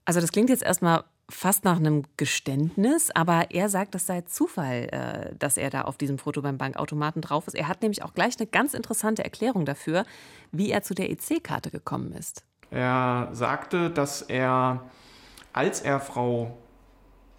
[0.04, 4.88] Also das klingt jetzt erstmal fast nach einem Geständnis, aber er sagt, das sei Zufall,
[4.90, 7.54] äh, dass er da auf diesem Foto beim Bankautomaten drauf ist.
[7.54, 10.04] Er hat nämlich auch gleich eine ganz interessante Erklärung dafür,
[10.52, 12.44] wie er zu der EC-Karte gekommen ist.
[12.70, 14.84] Er sagte, dass er,
[15.52, 16.56] als er Frau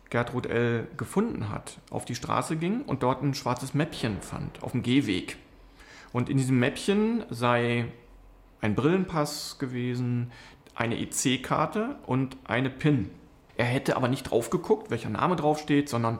[0.10, 0.88] Gertrud L.
[0.98, 5.38] gefunden hat, auf die Straße ging und dort ein schwarzes Mäppchen fand, auf dem Gehweg.
[6.12, 7.86] Und in diesem Mäppchen sei
[8.62, 10.32] ein Brillenpass gewesen,
[10.74, 13.12] eine EC-Karte und eine PIN.
[13.60, 16.20] Er hätte aber nicht drauf geguckt, welcher Name draufsteht, sondern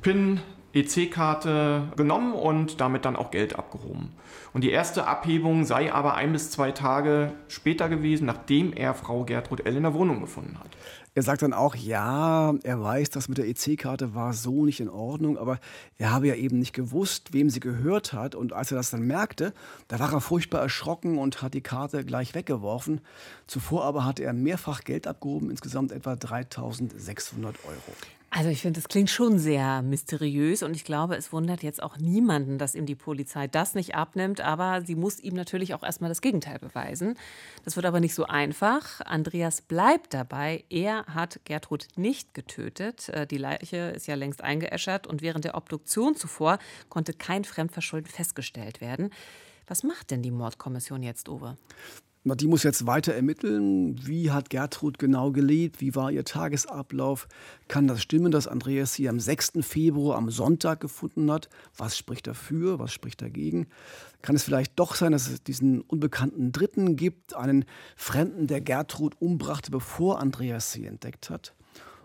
[0.00, 0.40] PIN,
[0.72, 4.12] EC-Karte genommen und damit dann auch Geld abgehoben.
[4.52, 9.24] Und die erste Abhebung sei aber ein bis zwei Tage später gewesen, nachdem er Frau
[9.24, 9.76] Gertrud L.
[9.76, 10.70] in der Wohnung gefunden hat.
[11.14, 14.88] Er sagt dann auch, ja, er weiß, das mit der EC-Karte war so nicht in
[14.88, 15.58] Ordnung, aber
[15.98, 18.34] er habe ja eben nicht gewusst, wem sie gehört hat.
[18.34, 19.52] Und als er das dann merkte,
[19.88, 23.02] da war er furchtbar erschrocken und hat die Karte gleich weggeworfen.
[23.46, 27.92] Zuvor aber hatte er mehrfach Geld abgehoben, insgesamt etwa 3600 Euro.
[28.34, 31.98] Also ich finde, das klingt schon sehr mysteriös und ich glaube, es wundert jetzt auch
[31.98, 36.08] niemanden, dass ihm die Polizei das nicht abnimmt, aber sie muss ihm natürlich auch erstmal
[36.08, 37.18] das Gegenteil beweisen.
[37.66, 39.02] Das wird aber nicht so einfach.
[39.02, 43.10] Andreas bleibt dabei, er hat Gertrud nicht getötet.
[43.10, 48.10] Äh, die Leiche ist ja längst eingeäschert und während der Obduktion zuvor konnte kein Fremdverschulden
[48.10, 49.10] festgestellt werden.
[49.66, 51.58] Was macht denn die Mordkommission jetzt, Uwe?
[52.24, 57.26] Die muss jetzt weiter ermitteln, wie hat Gertrud genau gelebt, wie war ihr Tagesablauf.
[57.66, 59.54] Kann das stimmen, dass Andreas sie am 6.
[59.62, 61.48] Februar am Sonntag gefunden hat?
[61.76, 63.66] Was spricht dafür, was spricht dagegen?
[64.22, 67.64] Kann es vielleicht doch sein, dass es diesen unbekannten Dritten gibt, einen
[67.96, 71.56] Fremden, der Gertrud umbrachte, bevor Andreas sie entdeckt hat?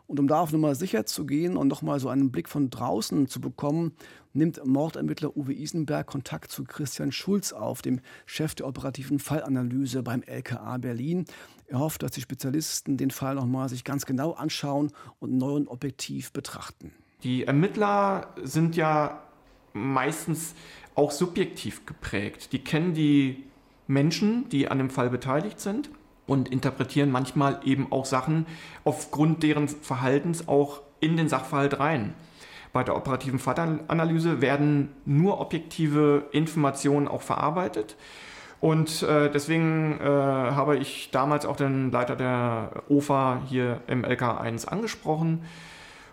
[0.08, 3.28] Und um da auf Nummer sicher zu gehen und nochmal so einen Blick von draußen
[3.28, 3.92] zu bekommen,
[4.38, 10.24] nimmt Mordermittler Uwe Isenberg Kontakt zu Christian Schulz auf, dem Chef der operativen Fallanalyse beim
[10.24, 11.26] LKA Berlin.
[11.68, 15.68] Er hofft, dass die Spezialisten den Fall nochmal sich ganz genau anschauen und neu und
[15.68, 16.94] objektiv betrachten.
[17.24, 19.24] Die Ermittler sind ja
[19.74, 20.54] meistens
[20.96, 22.54] auch subjektiv geprägt.
[22.54, 23.44] Die kennen die
[23.88, 25.90] Menschen, die an dem Fall beteiligt sind
[26.28, 28.46] und interpretieren manchmal eben auch Sachen
[28.84, 32.14] aufgrund deren Verhaltens auch in den Sachverhalt rein.
[32.74, 37.96] Bei der operativen Fallanalyse werden nur objektive Informationen auch verarbeitet.
[38.60, 44.68] Und äh, deswegen äh, habe ich damals auch den Leiter der OFA hier im LK1
[44.68, 45.44] angesprochen.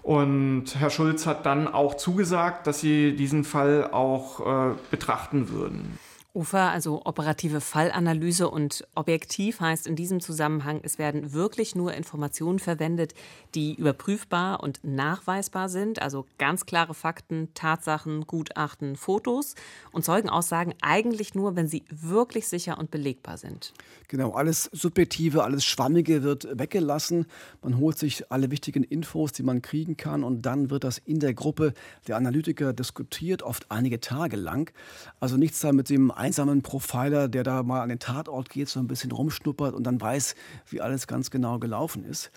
[0.03, 5.99] Und Herr Schulz hat dann auch zugesagt, dass sie diesen Fall auch äh, betrachten würden.
[6.35, 12.59] UFA, also operative Fallanalyse und objektiv heißt in diesem Zusammenhang, es werden wirklich nur Informationen
[12.59, 13.15] verwendet,
[13.55, 19.55] die überprüfbar und nachweisbar sind, also ganz klare Fakten, Tatsachen, Gutachten, Fotos
[19.93, 23.73] und Zeugenaussagen eigentlich nur, wenn sie wirklich sicher und belegbar sind.
[24.09, 27.27] Genau, alles Subjektive, alles Schwammige wird weggelassen.
[27.63, 31.21] Man holt sich alle wichtigen Infos, die man kriegen kann und dann wird das in
[31.21, 31.75] der Gruppe
[32.09, 34.73] der Analytiker diskutiert, oft einige Tage lang.
[35.21, 38.81] Also nichts da mit dem einsamen Profiler, der da mal an den Tatort geht, so
[38.81, 40.35] ein bisschen rumschnuppert und dann weiß,
[40.71, 42.31] wie alles ganz genau gelaufen ist.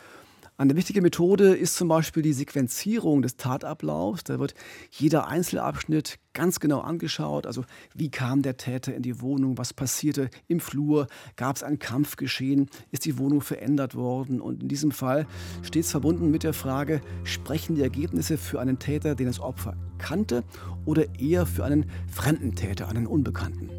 [0.60, 4.24] Eine wichtige Methode ist zum Beispiel die Sequenzierung des Tatablaufs.
[4.24, 4.56] Da wird
[4.90, 7.46] jeder Einzelabschnitt ganz genau angeschaut.
[7.46, 9.60] Also wie kam der Täter in die Wohnung?
[9.60, 11.06] Was passierte im Flur?
[11.36, 12.72] Gab es ein Kampfgeschehen?
[12.90, 14.42] Ist die Wohnung verändert worden?
[14.42, 15.28] Und in diesem Fall
[15.62, 20.44] stets verbunden mit der Frage, sprechen die Ergebnisse für einen Täter, den das Opfer kannte
[20.86, 23.70] oder eher für einen fremden Täter, einen Unbekannten?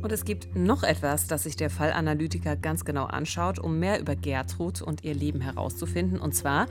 [0.00, 4.14] Und es gibt noch etwas, das sich der Fallanalytiker ganz genau anschaut, um mehr über
[4.14, 6.66] Gertrud und ihr Leben herauszufinden, und zwar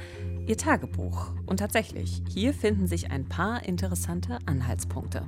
[0.47, 1.31] ihr Tagebuch.
[1.45, 5.25] Und tatsächlich, hier finden sich ein paar interessante Anhaltspunkte.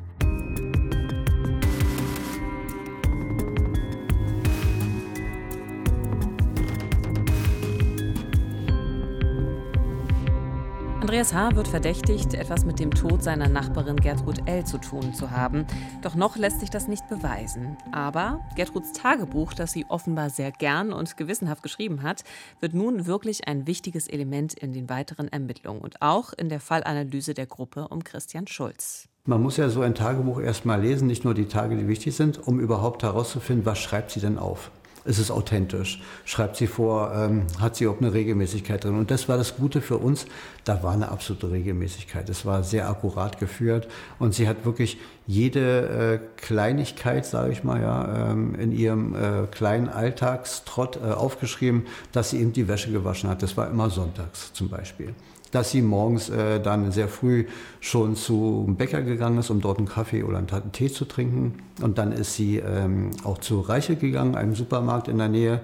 [11.10, 11.56] Andreas H.
[11.56, 14.64] wird verdächtigt, etwas mit dem Tod seiner Nachbarin Gertrud L.
[14.64, 15.66] zu tun zu haben.
[16.04, 17.78] Doch noch lässt sich das nicht beweisen.
[17.92, 22.24] Aber Gertruds Tagebuch, das sie offenbar sehr gern und gewissenhaft geschrieben hat,
[22.60, 27.34] wird nun wirklich ein wichtiges Element in den weiteren Ermittlungen und auch in der Fallanalyse
[27.34, 29.10] der Gruppe um Christian Schulz.
[29.26, 32.38] Man muss ja so ein Tagebuch erstmal lesen, nicht nur die Tage, die wichtig sind,
[32.48, 34.70] um überhaupt herauszufinden, was schreibt sie denn auf
[35.06, 36.02] ist es authentisch.
[36.26, 38.98] Schreibt sie vor, ähm, hat sie auch eine Regelmäßigkeit drin.
[38.98, 40.26] Und das war das Gute für uns,
[40.66, 42.30] da war eine absolute Regelmäßigkeit.
[42.30, 43.88] Es war sehr akkurat geführt
[44.20, 49.48] und sie hat wirklich jede äh, Kleinigkeit, sage ich mal, ja, ähm, in ihrem äh,
[49.52, 53.44] kleinen Alltagstrott äh, aufgeschrieben, dass sie eben die Wäsche gewaschen hat.
[53.44, 55.14] Das war immer sonntags zum Beispiel
[55.52, 57.46] dass sie morgens äh, dann sehr früh
[57.80, 61.60] schon zum Bäcker gegangen ist, um dort einen Kaffee oder einen Tee zu trinken.
[61.82, 65.62] Und dann ist sie ähm, auch zu Reiche gegangen, einem Supermarkt in der Nähe.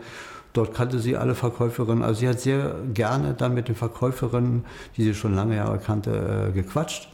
[0.54, 2.04] Dort kannte sie alle Verkäuferinnen.
[2.04, 6.50] Also sie hat sehr gerne dann mit den Verkäuferinnen, die sie schon lange Jahre kannte,
[6.50, 7.10] äh, gequatscht,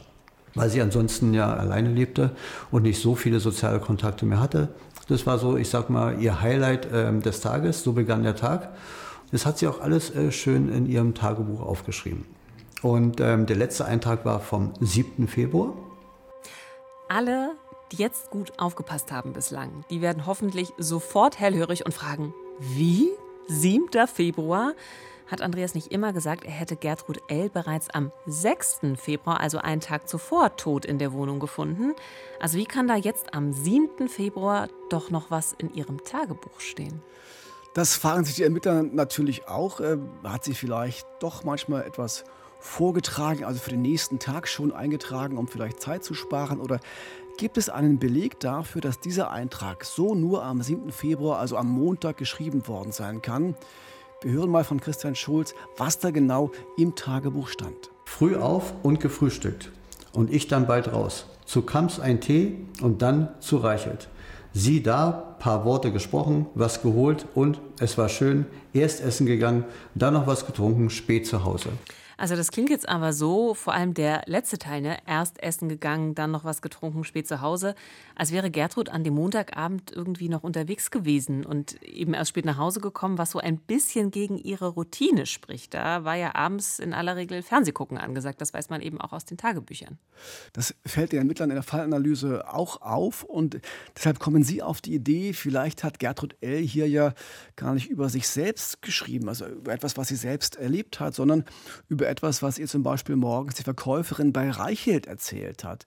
[0.54, 2.30] weil sie ansonsten ja alleine lebte
[2.70, 4.68] und nicht so viele soziale Kontakte mehr hatte.
[5.08, 7.82] Das war so, ich sag mal, ihr Highlight äh, des Tages.
[7.82, 8.70] So begann der Tag.
[9.32, 12.24] Das hat sie auch alles äh, schön in ihrem Tagebuch aufgeschrieben.
[12.82, 15.28] Und ähm, der letzte Eintrag war vom 7.
[15.28, 15.72] Februar.
[17.08, 17.52] Alle,
[17.92, 23.08] die jetzt gut aufgepasst haben bislang, die werden hoffentlich sofort hellhörig und fragen, wie?
[23.48, 24.06] 7.
[24.06, 24.72] Februar?
[25.26, 27.48] Hat Andreas nicht immer gesagt, er hätte Gertrud L.
[27.48, 28.80] bereits am 6.
[28.96, 31.94] Februar, also einen Tag zuvor, tot in der Wohnung gefunden?
[32.40, 34.08] Also wie kann da jetzt am 7.
[34.08, 37.00] Februar doch noch was in ihrem Tagebuch stehen?
[37.74, 39.80] Das fragen sich die Ermittler natürlich auch.
[39.80, 42.24] Äh, hat sie vielleicht doch manchmal etwas
[42.62, 46.60] vorgetragen, also für den nächsten Tag schon eingetragen, um vielleicht Zeit zu sparen?
[46.60, 46.80] Oder
[47.36, 50.92] gibt es einen Beleg dafür, dass dieser Eintrag so nur am 7.
[50.92, 53.54] Februar, also am Montag, geschrieben worden sein kann?
[54.22, 57.90] Wir hören mal von Christian Schulz, was da genau im Tagebuch stand.
[58.04, 59.72] Früh auf und gefrühstückt.
[60.12, 61.26] Und ich dann bald raus.
[61.44, 64.08] Zu Kamps ein Tee und dann zu Reichelt.
[64.52, 68.46] Sie da, paar Worte gesprochen, was geholt und es war schön.
[68.72, 71.70] Erst essen gegangen, dann noch was getrunken, spät zu Hause.
[72.22, 74.96] Also das klingt jetzt aber so, vor allem der letzte Teil, ne?
[75.08, 77.74] erst essen gegangen, dann noch was getrunken, spät zu Hause,
[78.14, 82.58] als wäre Gertrud an dem Montagabend irgendwie noch unterwegs gewesen und eben erst spät nach
[82.58, 85.74] Hause gekommen, was so ein bisschen gegen ihre Routine spricht.
[85.74, 89.24] Da war ja abends in aller Regel Fernsehgucken angesagt, das weiß man eben auch aus
[89.24, 89.98] den Tagebüchern.
[90.52, 93.60] Das fällt den Ermittlern in der Fallanalyse auch auf und
[93.96, 96.58] deshalb kommen sie auf die Idee, vielleicht hat Gertrud L.
[96.58, 97.14] hier ja
[97.56, 101.44] gar nicht über sich selbst geschrieben, also über etwas, was sie selbst erlebt hat, sondern
[101.88, 105.86] über etwas, was ihr zum Beispiel morgens die Verkäuferin bei Reichelt erzählt hat.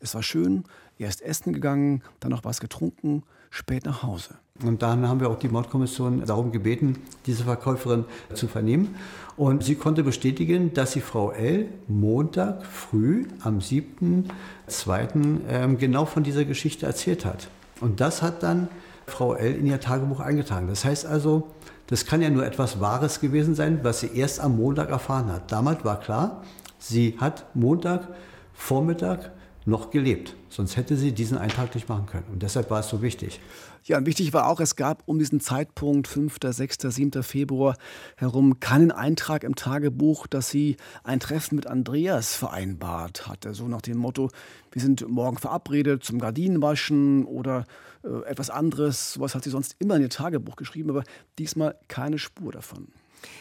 [0.00, 0.64] Es war schön,
[0.98, 4.36] erst essen gegangen, dann noch was getrunken, spät nach Hause.
[4.64, 8.94] Und dann haben wir auch die Mordkommission darum gebeten, diese Verkäuferin zu vernehmen.
[9.36, 11.68] Und sie konnte bestätigen, dass sie Frau L.
[11.88, 15.40] Montag früh am 7.2.
[15.48, 17.48] Ähm, genau von dieser Geschichte erzählt hat.
[17.82, 18.68] Und das hat dann
[19.06, 19.54] Frau L.
[19.54, 20.68] in ihr Tagebuch eingetragen.
[20.68, 21.50] Das heißt also,
[21.86, 25.52] das kann ja nur etwas Wahres gewesen sein, was sie erst am Montag erfahren hat.
[25.52, 26.42] Damals war klar,
[26.78, 28.08] sie hat Montag
[28.54, 29.30] Vormittag
[29.66, 30.34] noch gelebt.
[30.48, 32.26] Sonst hätte sie diesen Eintrag nicht machen können.
[32.32, 33.40] Und deshalb war es so wichtig.
[33.84, 37.22] Ja, und wichtig war auch, es gab um diesen Zeitpunkt, 5., 6., 7.
[37.22, 37.76] Februar
[38.16, 43.54] herum, keinen Eintrag im Tagebuch, dass sie ein Treffen mit Andreas vereinbart hatte.
[43.54, 44.30] So nach dem Motto,
[44.72, 47.64] wir sind morgen verabredet zum Gardinenwaschen oder
[48.02, 49.14] äh, etwas anderes.
[49.14, 51.04] Sowas hat sie sonst immer in ihr Tagebuch geschrieben, aber
[51.38, 52.88] diesmal keine Spur davon.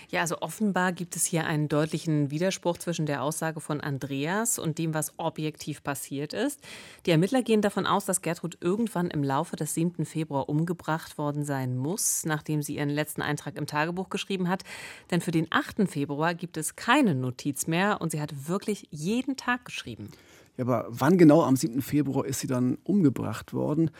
[0.09, 4.77] Ja, also offenbar gibt es hier einen deutlichen Widerspruch zwischen der Aussage von Andreas und
[4.77, 6.59] dem, was objektiv passiert ist.
[7.05, 10.05] Die Ermittler gehen davon aus, dass Gertrud irgendwann im Laufe des 7.
[10.05, 14.63] Februar umgebracht worden sein muss, nachdem sie ihren letzten Eintrag im Tagebuch geschrieben hat.
[15.11, 15.89] Denn für den 8.
[15.89, 20.09] Februar gibt es keine Notiz mehr und sie hat wirklich jeden Tag geschrieben.
[20.57, 21.81] Ja, aber wann genau am 7.
[21.81, 23.91] Februar ist sie dann umgebracht worden?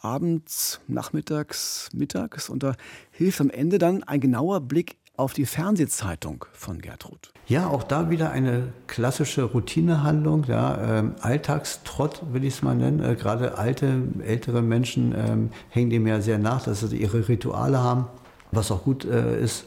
[0.00, 2.48] Abends, nachmittags, mittags.
[2.48, 2.76] Und da
[3.10, 7.32] hilft am Ende dann ein genauer Blick auf die Fernsehzeitung von Gertrud.
[7.46, 13.02] Ja, auch da wieder eine klassische Routinehandlung, ja, ähm, Alltagstrott will ich es mal nennen.
[13.02, 17.82] Äh, Gerade alte, ältere Menschen ähm, hängen dem ja sehr nach, dass sie ihre Rituale
[17.82, 18.06] haben,
[18.52, 19.64] was auch gut äh, ist.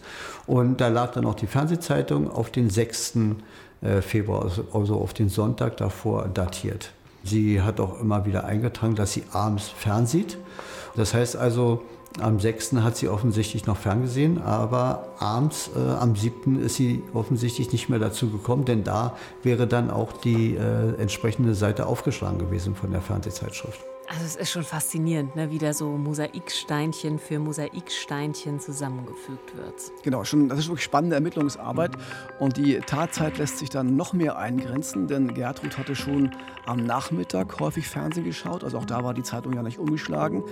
[0.48, 3.18] Und da lag dann auch die Fernsehzeitung auf den 6.
[3.82, 6.92] Äh, Februar, also, also auf den Sonntag davor datiert.
[7.24, 10.38] Sie hat auch immer wieder eingetragen, dass sie abends fernsieht.
[10.96, 11.84] Das heißt also,
[12.20, 12.74] am 6.
[12.74, 16.62] hat sie offensichtlich noch ferngesehen, aber abends, äh, am 7.
[16.62, 21.56] ist sie offensichtlich nicht mehr dazu gekommen, denn da wäre dann auch die äh, entsprechende
[21.56, 23.80] Seite aufgeschlagen gewesen von der Fernsehzeitschrift.
[24.12, 29.74] Also es ist schon faszinierend, ne, wie da so Mosaiksteinchen für Mosaiksteinchen zusammengefügt wird.
[30.04, 31.92] Genau, schon, das ist wirklich spannende Ermittlungsarbeit.
[32.38, 36.32] Und die Tatzeit lässt sich dann noch mehr eingrenzen, denn Gertrud hatte schon
[36.66, 38.66] am Nachmittag häufig Fernsehen geschaut.
[38.66, 40.44] Also auch da war die Zeitung ja nicht umgeschlagen.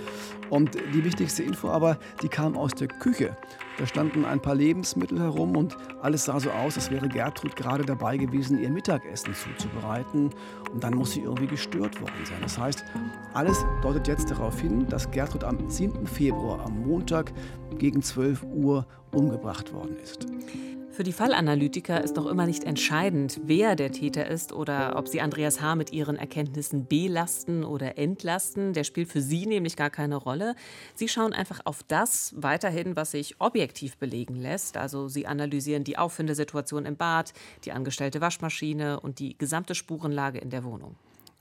[0.48, 3.36] Und die wichtigste Info aber, die kam aus der Küche.
[3.80, 7.82] Da standen ein paar Lebensmittel herum und alles sah so aus, als wäre Gertrud gerade
[7.82, 10.28] dabei gewesen, ihr Mittagessen zuzubereiten.
[10.70, 12.36] Und dann muss sie irgendwie gestört worden sein.
[12.42, 12.84] Das heißt,
[13.32, 16.06] alles deutet jetzt darauf hin, dass Gertrud am 7.
[16.06, 17.32] Februar, am Montag
[17.78, 20.26] gegen 12 Uhr umgebracht worden ist.
[20.92, 25.20] Für die Fallanalytiker ist doch immer nicht entscheidend, wer der Täter ist oder ob sie
[25.20, 25.76] Andreas H.
[25.76, 28.72] mit ihren Erkenntnissen belasten oder entlasten.
[28.72, 30.56] Der spielt für sie nämlich gar keine Rolle.
[30.96, 34.76] Sie schauen einfach auf das weiterhin, was sich objektiv belegen lässt.
[34.76, 40.50] Also sie analysieren die Auffindesituation im Bad, die angestellte Waschmaschine und die gesamte Spurenlage in
[40.50, 40.96] der Wohnung.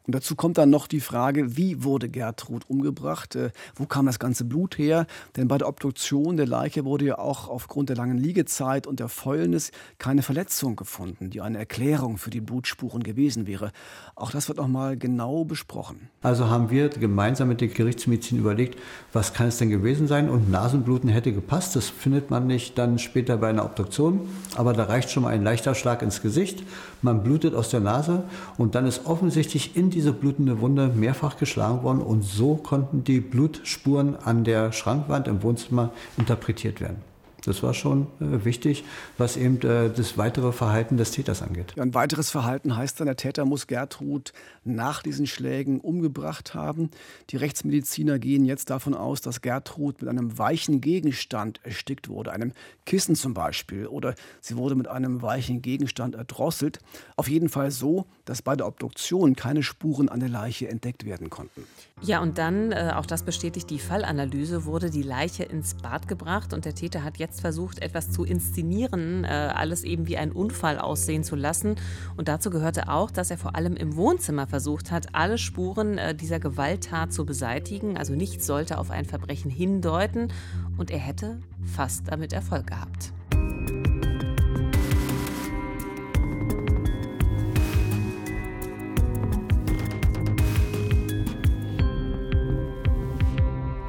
[0.10, 3.36] Und dazu kommt dann noch die Frage, wie wurde Gertrud umgebracht?
[3.36, 5.06] Äh, wo kam das ganze Blut her?
[5.38, 9.08] Denn bei der Obduktion der Leiche wurde ja auch aufgrund der langen Liegezeit und der
[9.08, 9.70] Fäulnis
[10.00, 13.72] keine Verletzung gefunden, die eine Erklärung für die Blutspuren gewesen wäre.
[14.16, 16.10] Auch das wird noch mal genau besprochen.
[16.24, 18.80] Also haben wir gemeinsam mit der Gerichtsmedizin überlegt,
[19.14, 20.28] was kann es denn gewesen sein?
[20.28, 21.76] Und Nasenbluten hätte gepasst.
[21.76, 24.22] Das findet man nicht dann später bei einer Obduktion.
[24.56, 26.64] Aber da reicht schon mal ein leichter Schlag ins Gesicht.
[27.04, 28.24] Man blutet aus der Nase
[28.58, 33.04] und dann ist offensichtlich in die diese blutende Wunde mehrfach geschlagen worden und so konnten
[33.04, 37.02] die Blutspuren an der Schrankwand im Wohnzimmer interpretiert werden.
[37.44, 38.84] Das war schon äh, wichtig,
[39.18, 41.74] was eben äh, das weitere Verhalten des Täters angeht.
[41.76, 44.34] Ja, ein weiteres Verhalten heißt dann, der Täter muss Gertrud
[44.64, 46.90] nach diesen Schlägen umgebracht haben.
[47.30, 52.54] Die Rechtsmediziner gehen jetzt davon aus, dass Gertrud mit einem weichen Gegenstand erstickt wurde, einem
[52.86, 56.80] Kissen zum Beispiel, oder sie wurde mit einem weichen Gegenstand erdrosselt.
[57.16, 61.32] Auf jeden Fall so, dass bei der Obduktion keine Spuren an der Leiche entdeckt werden
[61.32, 61.64] konnten.
[62.02, 66.54] Ja, und dann, äh, auch das bestätigt die Fallanalyse, wurde die Leiche ins Bad gebracht
[66.54, 70.78] und der Täter hat jetzt versucht, etwas zu inszenieren, äh, alles eben wie ein Unfall
[70.78, 71.76] aussehen zu lassen.
[72.18, 76.14] Und dazu gehörte auch, dass er vor allem im Wohnzimmer versucht hat, alle Spuren äh,
[76.14, 77.98] dieser Gewalttat zu beseitigen.
[77.98, 80.32] Also nichts sollte auf ein Verbrechen hindeuten
[80.78, 81.40] und er hätte
[81.76, 83.12] fast damit Erfolg gehabt.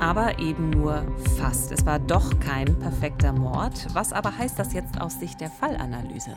[0.00, 1.04] Aber eben nur
[1.36, 1.70] fast.
[1.72, 3.86] Es war doch kein perfekter Mord.
[3.92, 6.36] Was aber heißt das jetzt aus Sicht der Fallanalyse?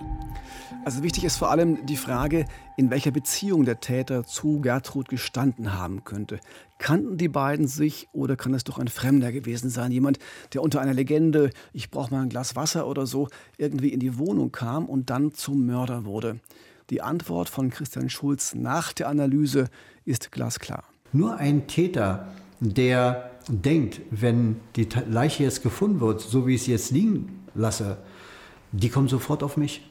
[0.83, 2.45] Also wichtig ist vor allem die Frage,
[2.75, 6.41] in welcher Beziehung der Täter zu Gertrud gestanden haben könnte.
[6.77, 9.93] Kannten die beiden sich oder kann es doch ein Fremder gewesen sein?
[9.93, 10.19] Jemand,
[10.53, 14.17] der unter einer Legende, ich brauche mal ein Glas Wasser oder so, irgendwie in die
[14.17, 16.41] Wohnung kam und dann zum Mörder wurde.
[16.89, 19.69] Die Antwort von Christian Schulz nach der Analyse
[20.03, 20.83] ist glasklar.
[21.13, 22.27] Nur ein Täter,
[22.59, 27.97] der denkt, wenn die Leiche jetzt gefunden wird, so wie ich sie jetzt liegen lasse,
[28.71, 29.87] die kommt sofort auf mich.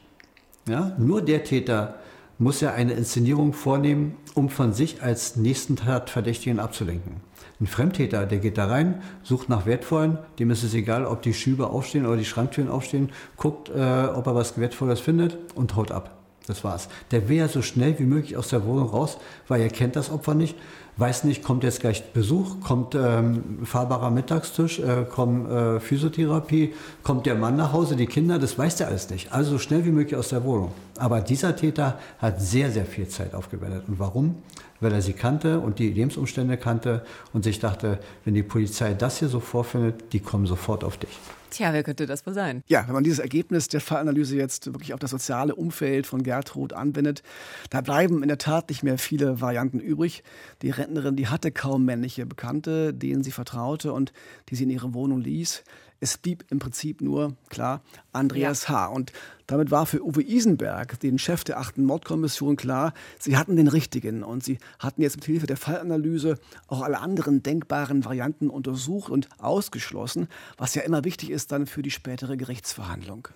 [0.68, 0.94] Ja?
[0.98, 1.96] Nur der Täter
[2.38, 7.16] muss ja eine Inszenierung vornehmen, um von sich als nächsten Tatverdächtigen abzulenken.
[7.60, 11.34] Ein Fremdtäter, der geht da rein, sucht nach Wertvollen, dem ist es egal, ob die
[11.34, 15.92] Schübe aufstehen oder die Schranktüren aufstehen, guckt, äh, ob er was Wertvolles findet und haut
[15.92, 16.18] ab.
[16.48, 16.88] Das war's.
[17.12, 20.10] Der will ja so schnell wie möglich aus der Wohnung raus, weil er kennt das
[20.10, 20.56] Opfer nicht
[20.96, 27.26] weiß nicht, kommt jetzt gleich Besuch, kommt ähm, fahrbarer Mittagstisch, äh, kommt äh, Physiotherapie, kommt
[27.26, 29.32] der Mann nach Hause, die Kinder, das weiß der alles nicht.
[29.32, 30.72] Also so schnell wie möglich aus der Wohnung.
[30.98, 33.84] Aber dieser Täter hat sehr, sehr viel Zeit aufgewendet.
[33.88, 34.36] Und warum?
[34.80, 39.18] Weil er sie kannte und die Lebensumstände kannte und sich dachte, wenn die Polizei das
[39.18, 41.18] hier so vorfindet, die kommen sofort auf dich.
[41.52, 42.62] Tja, wer könnte das wohl sein?
[42.66, 46.72] Ja, wenn man dieses Ergebnis der Fallanalyse jetzt wirklich auf das soziale Umfeld von Gertrud
[46.72, 47.22] anwendet,
[47.68, 50.22] da bleiben in der Tat nicht mehr viele Varianten übrig.
[50.62, 54.14] Die Rentnerin, die hatte kaum männliche Bekannte, denen sie vertraute und
[54.48, 55.62] die sie in ihre Wohnung ließ.
[56.02, 57.80] Es blieb im Prinzip nur, klar,
[58.12, 58.70] Andreas ja.
[58.70, 58.86] H.
[58.86, 59.12] Und
[59.46, 64.24] damit war für Uwe Isenberg, den Chef der achten Mordkommission, klar, sie hatten den richtigen
[64.24, 69.28] und sie hatten jetzt mit Hilfe der Fallanalyse auch alle anderen denkbaren Varianten untersucht und
[69.38, 73.28] ausgeschlossen, was ja immer wichtig ist dann für die spätere Gerichtsverhandlung.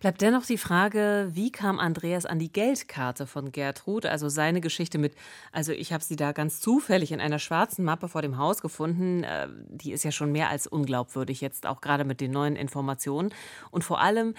[0.00, 4.96] Bleibt dennoch die Frage, wie kam Andreas an die Geldkarte von Gertrud, also seine Geschichte
[4.96, 5.14] mit,
[5.52, 9.24] also ich habe sie da ganz zufällig in einer schwarzen Mappe vor dem Haus gefunden,
[9.24, 13.34] äh, die ist ja schon mehr als unglaubwürdig jetzt, auch gerade mit den neuen Informationen.
[13.70, 14.32] Und vor allem,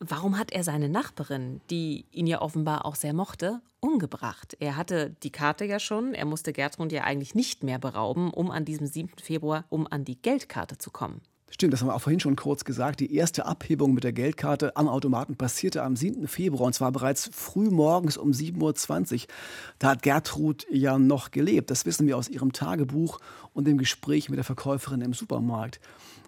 [0.00, 4.54] warum hat er seine Nachbarin, die ihn ja offenbar auch sehr mochte, umgebracht?
[4.60, 8.50] Er hatte die Karte ja schon, er musste Gertrud ja eigentlich nicht mehr berauben, um
[8.50, 9.12] an diesem 7.
[9.22, 11.22] Februar, um an die Geldkarte zu kommen.
[11.48, 12.98] Stimmt, das haben wir auch vorhin schon kurz gesagt.
[12.98, 16.26] Die erste Abhebung mit der Geldkarte am Automaten passierte am 7.
[16.26, 19.20] Februar und zwar bereits früh morgens um 7.20 Uhr.
[19.78, 21.70] Da hat Gertrud ja noch gelebt.
[21.70, 23.20] Das wissen wir aus ihrem Tagebuch
[23.54, 25.80] und dem Gespräch mit der Verkäuferin im Supermarkt.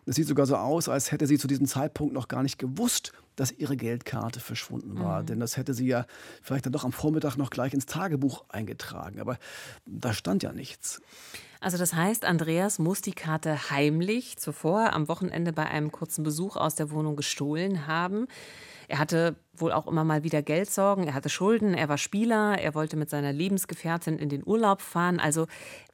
[0.07, 3.13] Es sieht sogar so aus, als hätte sie zu diesem Zeitpunkt noch gar nicht gewusst,
[3.37, 5.23] dass ihre Geldkarte verschwunden war.
[5.23, 5.27] Mhm.
[5.27, 6.07] Denn das hätte sie ja
[6.43, 9.21] vielleicht dann doch am Vormittag noch gleich ins Tagebuch eingetragen.
[9.21, 9.39] Aber
[9.85, 11.03] da stand ja nichts.
[11.61, 16.57] Also das heißt, Andreas muss die Karte heimlich zuvor am Wochenende bei einem kurzen Besuch
[16.57, 18.27] aus der Wohnung gestohlen haben.
[18.87, 22.75] Er hatte wohl auch immer mal wieder Geldsorgen, er hatte Schulden, er war Spieler, er
[22.75, 25.21] wollte mit seiner Lebensgefährtin in den Urlaub fahren.
[25.21, 25.47] Also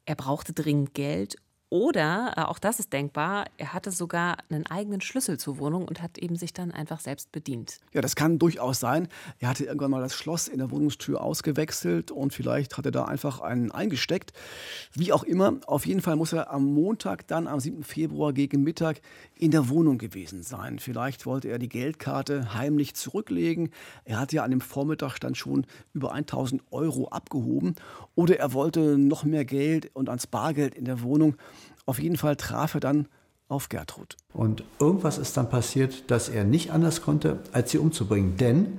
[0.05, 1.37] er brauchte dringend Geld
[1.75, 6.01] oder, äh, auch das ist denkbar, er hatte sogar einen eigenen Schlüssel zur Wohnung und
[6.01, 7.81] hat eben sich dann einfach selbst bedient.
[7.93, 9.09] Ja, das kann durchaus sein.
[9.41, 13.07] Er hatte irgendwann mal das Schloss in der Wohnungstür ausgewechselt und vielleicht hat er da
[13.07, 14.33] einfach einen eingesteckt.
[14.93, 17.83] Wie auch immer, auf jeden Fall muss er am Montag, dann am 7.
[17.83, 19.01] Februar gegen Mittag
[19.35, 20.79] in der Wohnung gewesen sein.
[20.79, 23.71] Vielleicht wollte er die Geldkarte heimlich zurücklegen.
[24.05, 27.75] Er hatte ja an dem Vormittag dann schon über 1000 Euro abgehoben.
[28.15, 31.35] Oder er wollte noch mehr Geld und ans Bargeld in der Wohnung.
[31.87, 33.09] Auf jeden Fall traf er dann
[33.49, 34.17] auf Gertrud.
[34.33, 38.37] Und irgendwas ist dann passiert, dass er nicht anders konnte, als sie umzubringen.
[38.37, 38.79] Denn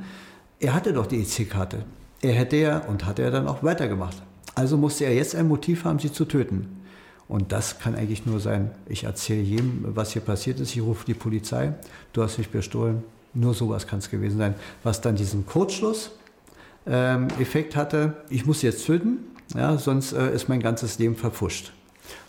[0.59, 1.85] er hatte doch die EC-Karte.
[2.21, 4.21] Er hätte ja und hatte er dann auch weitergemacht.
[4.55, 6.81] Also musste er jetzt ein Motiv haben, sie zu töten.
[7.27, 11.05] Und das kann eigentlich nur sein, ich erzähle jedem, was hier passiert ist, ich rufe
[11.05, 11.73] die Polizei,
[12.13, 13.03] du hast mich bestohlen.
[13.33, 14.55] Nur sowas kann es gewesen sein.
[14.83, 19.17] Was dann diesen Kurzschluss-Effekt ähm, hatte, ich muss jetzt töten,
[19.53, 21.73] ja, sonst äh, ist mein ganzes Leben verpfuscht.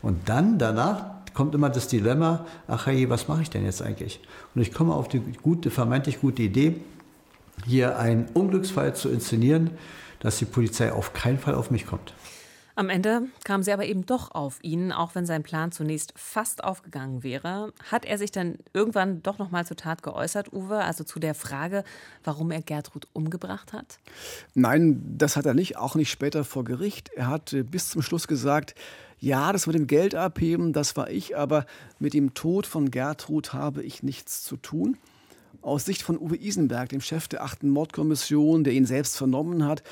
[0.02, 1.04] Und dann danach
[1.34, 4.20] kommt immer das Dilemma, ach hey, was mache ich denn jetzt eigentlich?
[4.54, 6.80] Und ich komme auf die gute, vermeintlich gute Idee,
[7.66, 9.70] hier einen Unglücksfall zu inszenieren,
[10.20, 12.14] dass die Polizei auf keinen Fall auf mich kommt.
[12.78, 16.62] Am Ende kam sie aber eben doch auf ihn, auch wenn sein Plan zunächst fast
[16.62, 17.72] aufgegangen wäre.
[17.90, 21.34] Hat er sich dann irgendwann doch noch mal zur Tat geäußert, Uwe, also zu der
[21.34, 21.84] Frage,
[22.22, 23.98] warum er Gertrud umgebracht hat?
[24.52, 27.08] Nein, das hat er nicht, auch nicht später vor Gericht.
[27.16, 28.74] Er hat äh, bis zum Schluss gesagt,
[29.18, 31.66] ja, das mit dem Geld abheben, das war ich, aber
[31.98, 34.98] mit dem Tod von Gertrud habe ich nichts zu tun.
[35.62, 39.82] Aus Sicht von Uwe Isenberg, dem Chef der achten Mordkommission, der ihn selbst vernommen hat,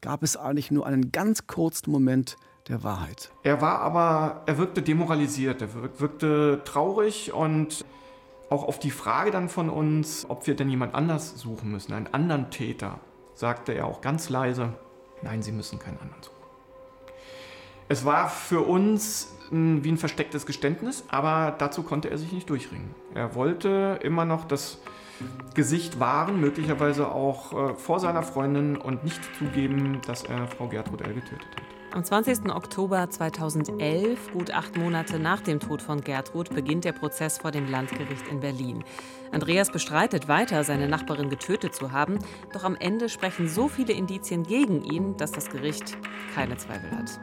[0.00, 2.36] gab es eigentlich nur einen ganz kurzen Moment
[2.68, 3.30] der Wahrheit.
[3.42, 7.84] Er war aber, er wirkte demoralisiert, er wirkte traurig und
[8.50, 12.08] auch auf die Frage dann von uns, ob wir denn jemand anders suchen müssen, einen
[12.08, 13.00] anderen Täter,
[13.34, 14.74] sagte er auch ganz leise,
[15.22, 16.41] nein, Sie müssen keinen anderen suchen.
[17.92, 22.94] Es war für uns wie ein verstecktes Geständnis, aber dazu konnte er sich nicht durchringen.
[23.14, 24.78] Er wollte immer noch das
[25.52, 31.02] Gesicht wahren, möglicherweise auch äh, vor seiner Freundin und nicht zugeben, dass er Frau Gertrud
[31.02, 31.12] L.
[31.12, 31.72] getötet hat.
[31.94, 32.50] Am 20.
[32.50, 37.70] Oktober 2011, gut acht Monate nach dem Tod von Gertrud, beginnt der Prozess vor dem
[37.70, 38.82] Landgericht in Berlin.
[39.32, 42.18] Andreas bestreitet weiter, seine Nachbarin getötet zu haben,
[42.54, 45.98] doch am Ende sprechen so viele Indizien gegen ihn, dass das Gericht
[46.34, 47.20] keine Zweifel hat.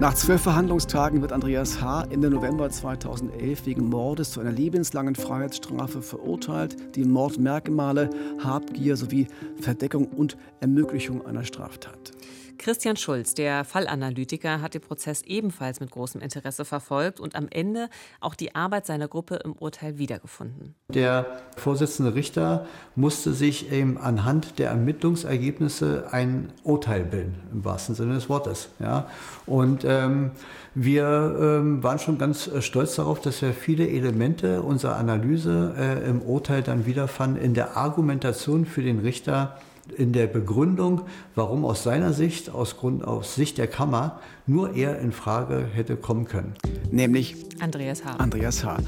[0.00, 2.04] Nach zwölf Verhandlungstagen wird Andreas H.
[2.08, 8.08] Ende November 2011 wegen Mordes zu einer lebenslangen Freiheitsstrafe verurteilt, die Mordmerkmale,
[8.42, 9.26] Habgier sowie
[9.60, 12.12] Verdeckung und Ermöglichung einer Straftat.
[12.60, 17.88] Christian Schulz, der Fallanalytiker, hat den Prozess ebenfalls mit großem Interesse verfolgt und am Ende
[18.20, 20.74] auch die Arbeit seiner Gruppe im Urteil wiedergefunden.
[20.88, 28.12] Der Vorsitzende Richter musste sich eben anhand der Ermittlungsergebnisse ein Urteil bilden, im wahrsten Sinne
[28.12, 28.68] des Wortes.
[28.78, 29.08] Ja.
[29.46, 30.32] Und ähm,
[30.74, 36.06] wir ähm, waren schon ganz äh, stolz darauf, dass wir viele Elemente unserer Analyse äh,
[36.06, 39.58] im Urteil dann wiederfanden in der Argumentation für den Richter
[39.92, 41.02] in der Begründung,
[41.34, 45.96] warum aus seiner Sicht, aus, Grund, aus Sicht der Kammer, nur er in Frage hätte
[45.96, 46.54] kommen können.
[46.90, 48.16] Nämlich Andreas H.
[48.16, 48.78] Andreas H.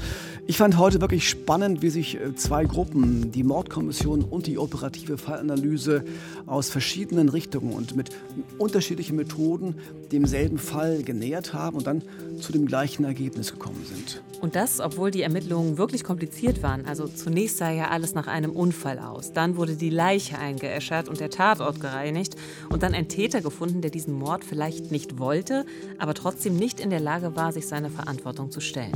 [0.45, 5.17] Ich fand heute wirklich spannend, wie sich äh, zwei Gruppen, die Mordkommission und die operative
[5.17, 6.03] Fallanalyse,
[6.47, 8.09] aus verschiedenen Richtungen und mit
[8.57, 9.75] unterschiedlichen Methoden
[10.11, 12.01] demselben Fall genähert haben und dann
[12.41, 14.21] zu dem gleichen Ergebnis gekommen sind.
[14.41, 16.85] Und das, obwohl die Ermittlungen wirklich kompliziert waren.
[16.85, 19.31] Also zunächst sah ja alles nach einem Unfall aus.
[19.31, 22.35] Dann wurde die Leiche eingeäschert und der Tatort gereinigt
[22.69, 25.65] und dann ein Täter gefunden, der diesen Mord vielleicht nicht wollte,
[25.99, 28.91] aber trotzdem nicht in der Lage war, sich seiner Verantwortung zu stellen.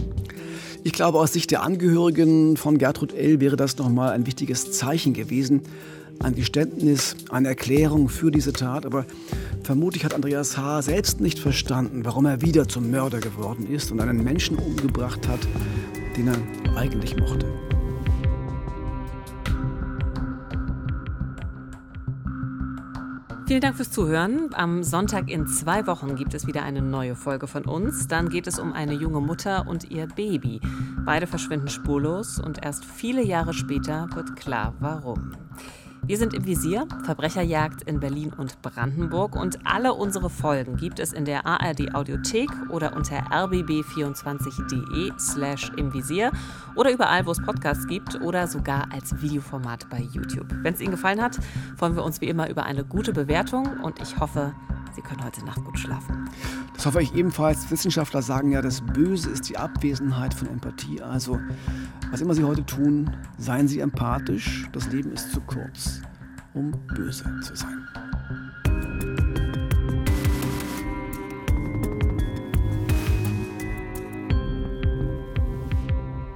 [0.88, 3.42] Ich glaube, aus Sicht der Angehörigen von Gertrud L.
[3.42, 5.64] wäre das nochmal ein wichtiges Zeichen gewesen.
[6.20, 9.06] Ein Geständnis, eine Erklärung für diese Tat, aber
[9.64, 10.84] vermutlich hat Andreas H.
[10.84, 15.42] selbst nicht verstanden, warum er wieder zum Mörder geworden ist und einen Menschen umgebracht hat,
[16.16, 17.48] den er eigentlich mochte.
[23.48, 24.50] Vielen Dank fürs Zuhören.
[24.56, 28.06] Am Sonntag in zwei Wochen gibt es wieder eine neue Folge von uns.
[28.10, 30.60] Dann geht es um eine junge Mutter und ihr Baby.
[31.06, 35.32] Beide verschwinden spurlos und erst viele Jahre später wird klar, warum.
[36.08, 41.12] Wir sind im Visier, Verbrecherjagd in Berlin und Brandenburg und alle unsere Folgen gibt es
[41.12, 46.32] in der ARD Audiothek oder unter rbb24.de slash im Visier
[46.78, 50.48] oder überall, wo es Podcasts gibt oder sogar als Videoformat bei YouTube.
[50.62, 51.40] Wenn es Ihnen gefallen hat,
[51.76, 54.56] freuen wir uns wie immer über eine gute Bewertung und ich hoffe,
[54.94, 56.30] Sie können heute Nacht gut schlafen.
[56.74, 57.70] Das hoffe ich ebenfalls.
[57.72, 61.02] Wissenschaftler sagen ja, das Böse ist die Abwesenheit von Empathie.
[61.02, 61.40] Also,
[62.12, 64.68] was immer Sie heute tun, seien Sie empathisch.
[64.72, 66.02] Das Leben ist zu kurz,
[66.54, 67.88] um böse zu sein.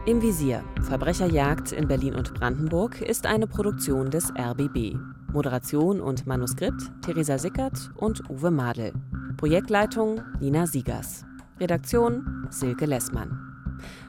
[0.06, 4.98] Im Visier Verbrecherjagd in Berlin und Brandenburg ist eine Produktion des RBB.
[5.34, 8.94] Moderation und Manuskript Theresa Sickert und Uwe Madel.
[9.38, 11.26] Projektleitung Nina Siegers.
[11.60, 13.52] Redaktion Silke Lessmann.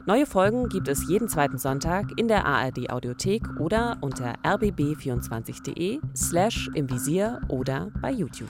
[0.05, 6.69] Neue Folgen gibt es jeden zweiten Sonntag in der ARD Audiothek oder unter rbb24.de slash
[6.75, 8.49] im Visier oder bei YouTube.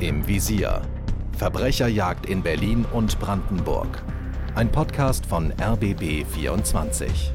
[0.00, 0.82] Im Visier.
[1.36, 4.02] Verbrecherjagd in Berlin und Brandenburg.
[4.54, 7.32] Ein Podcast von RBB 24.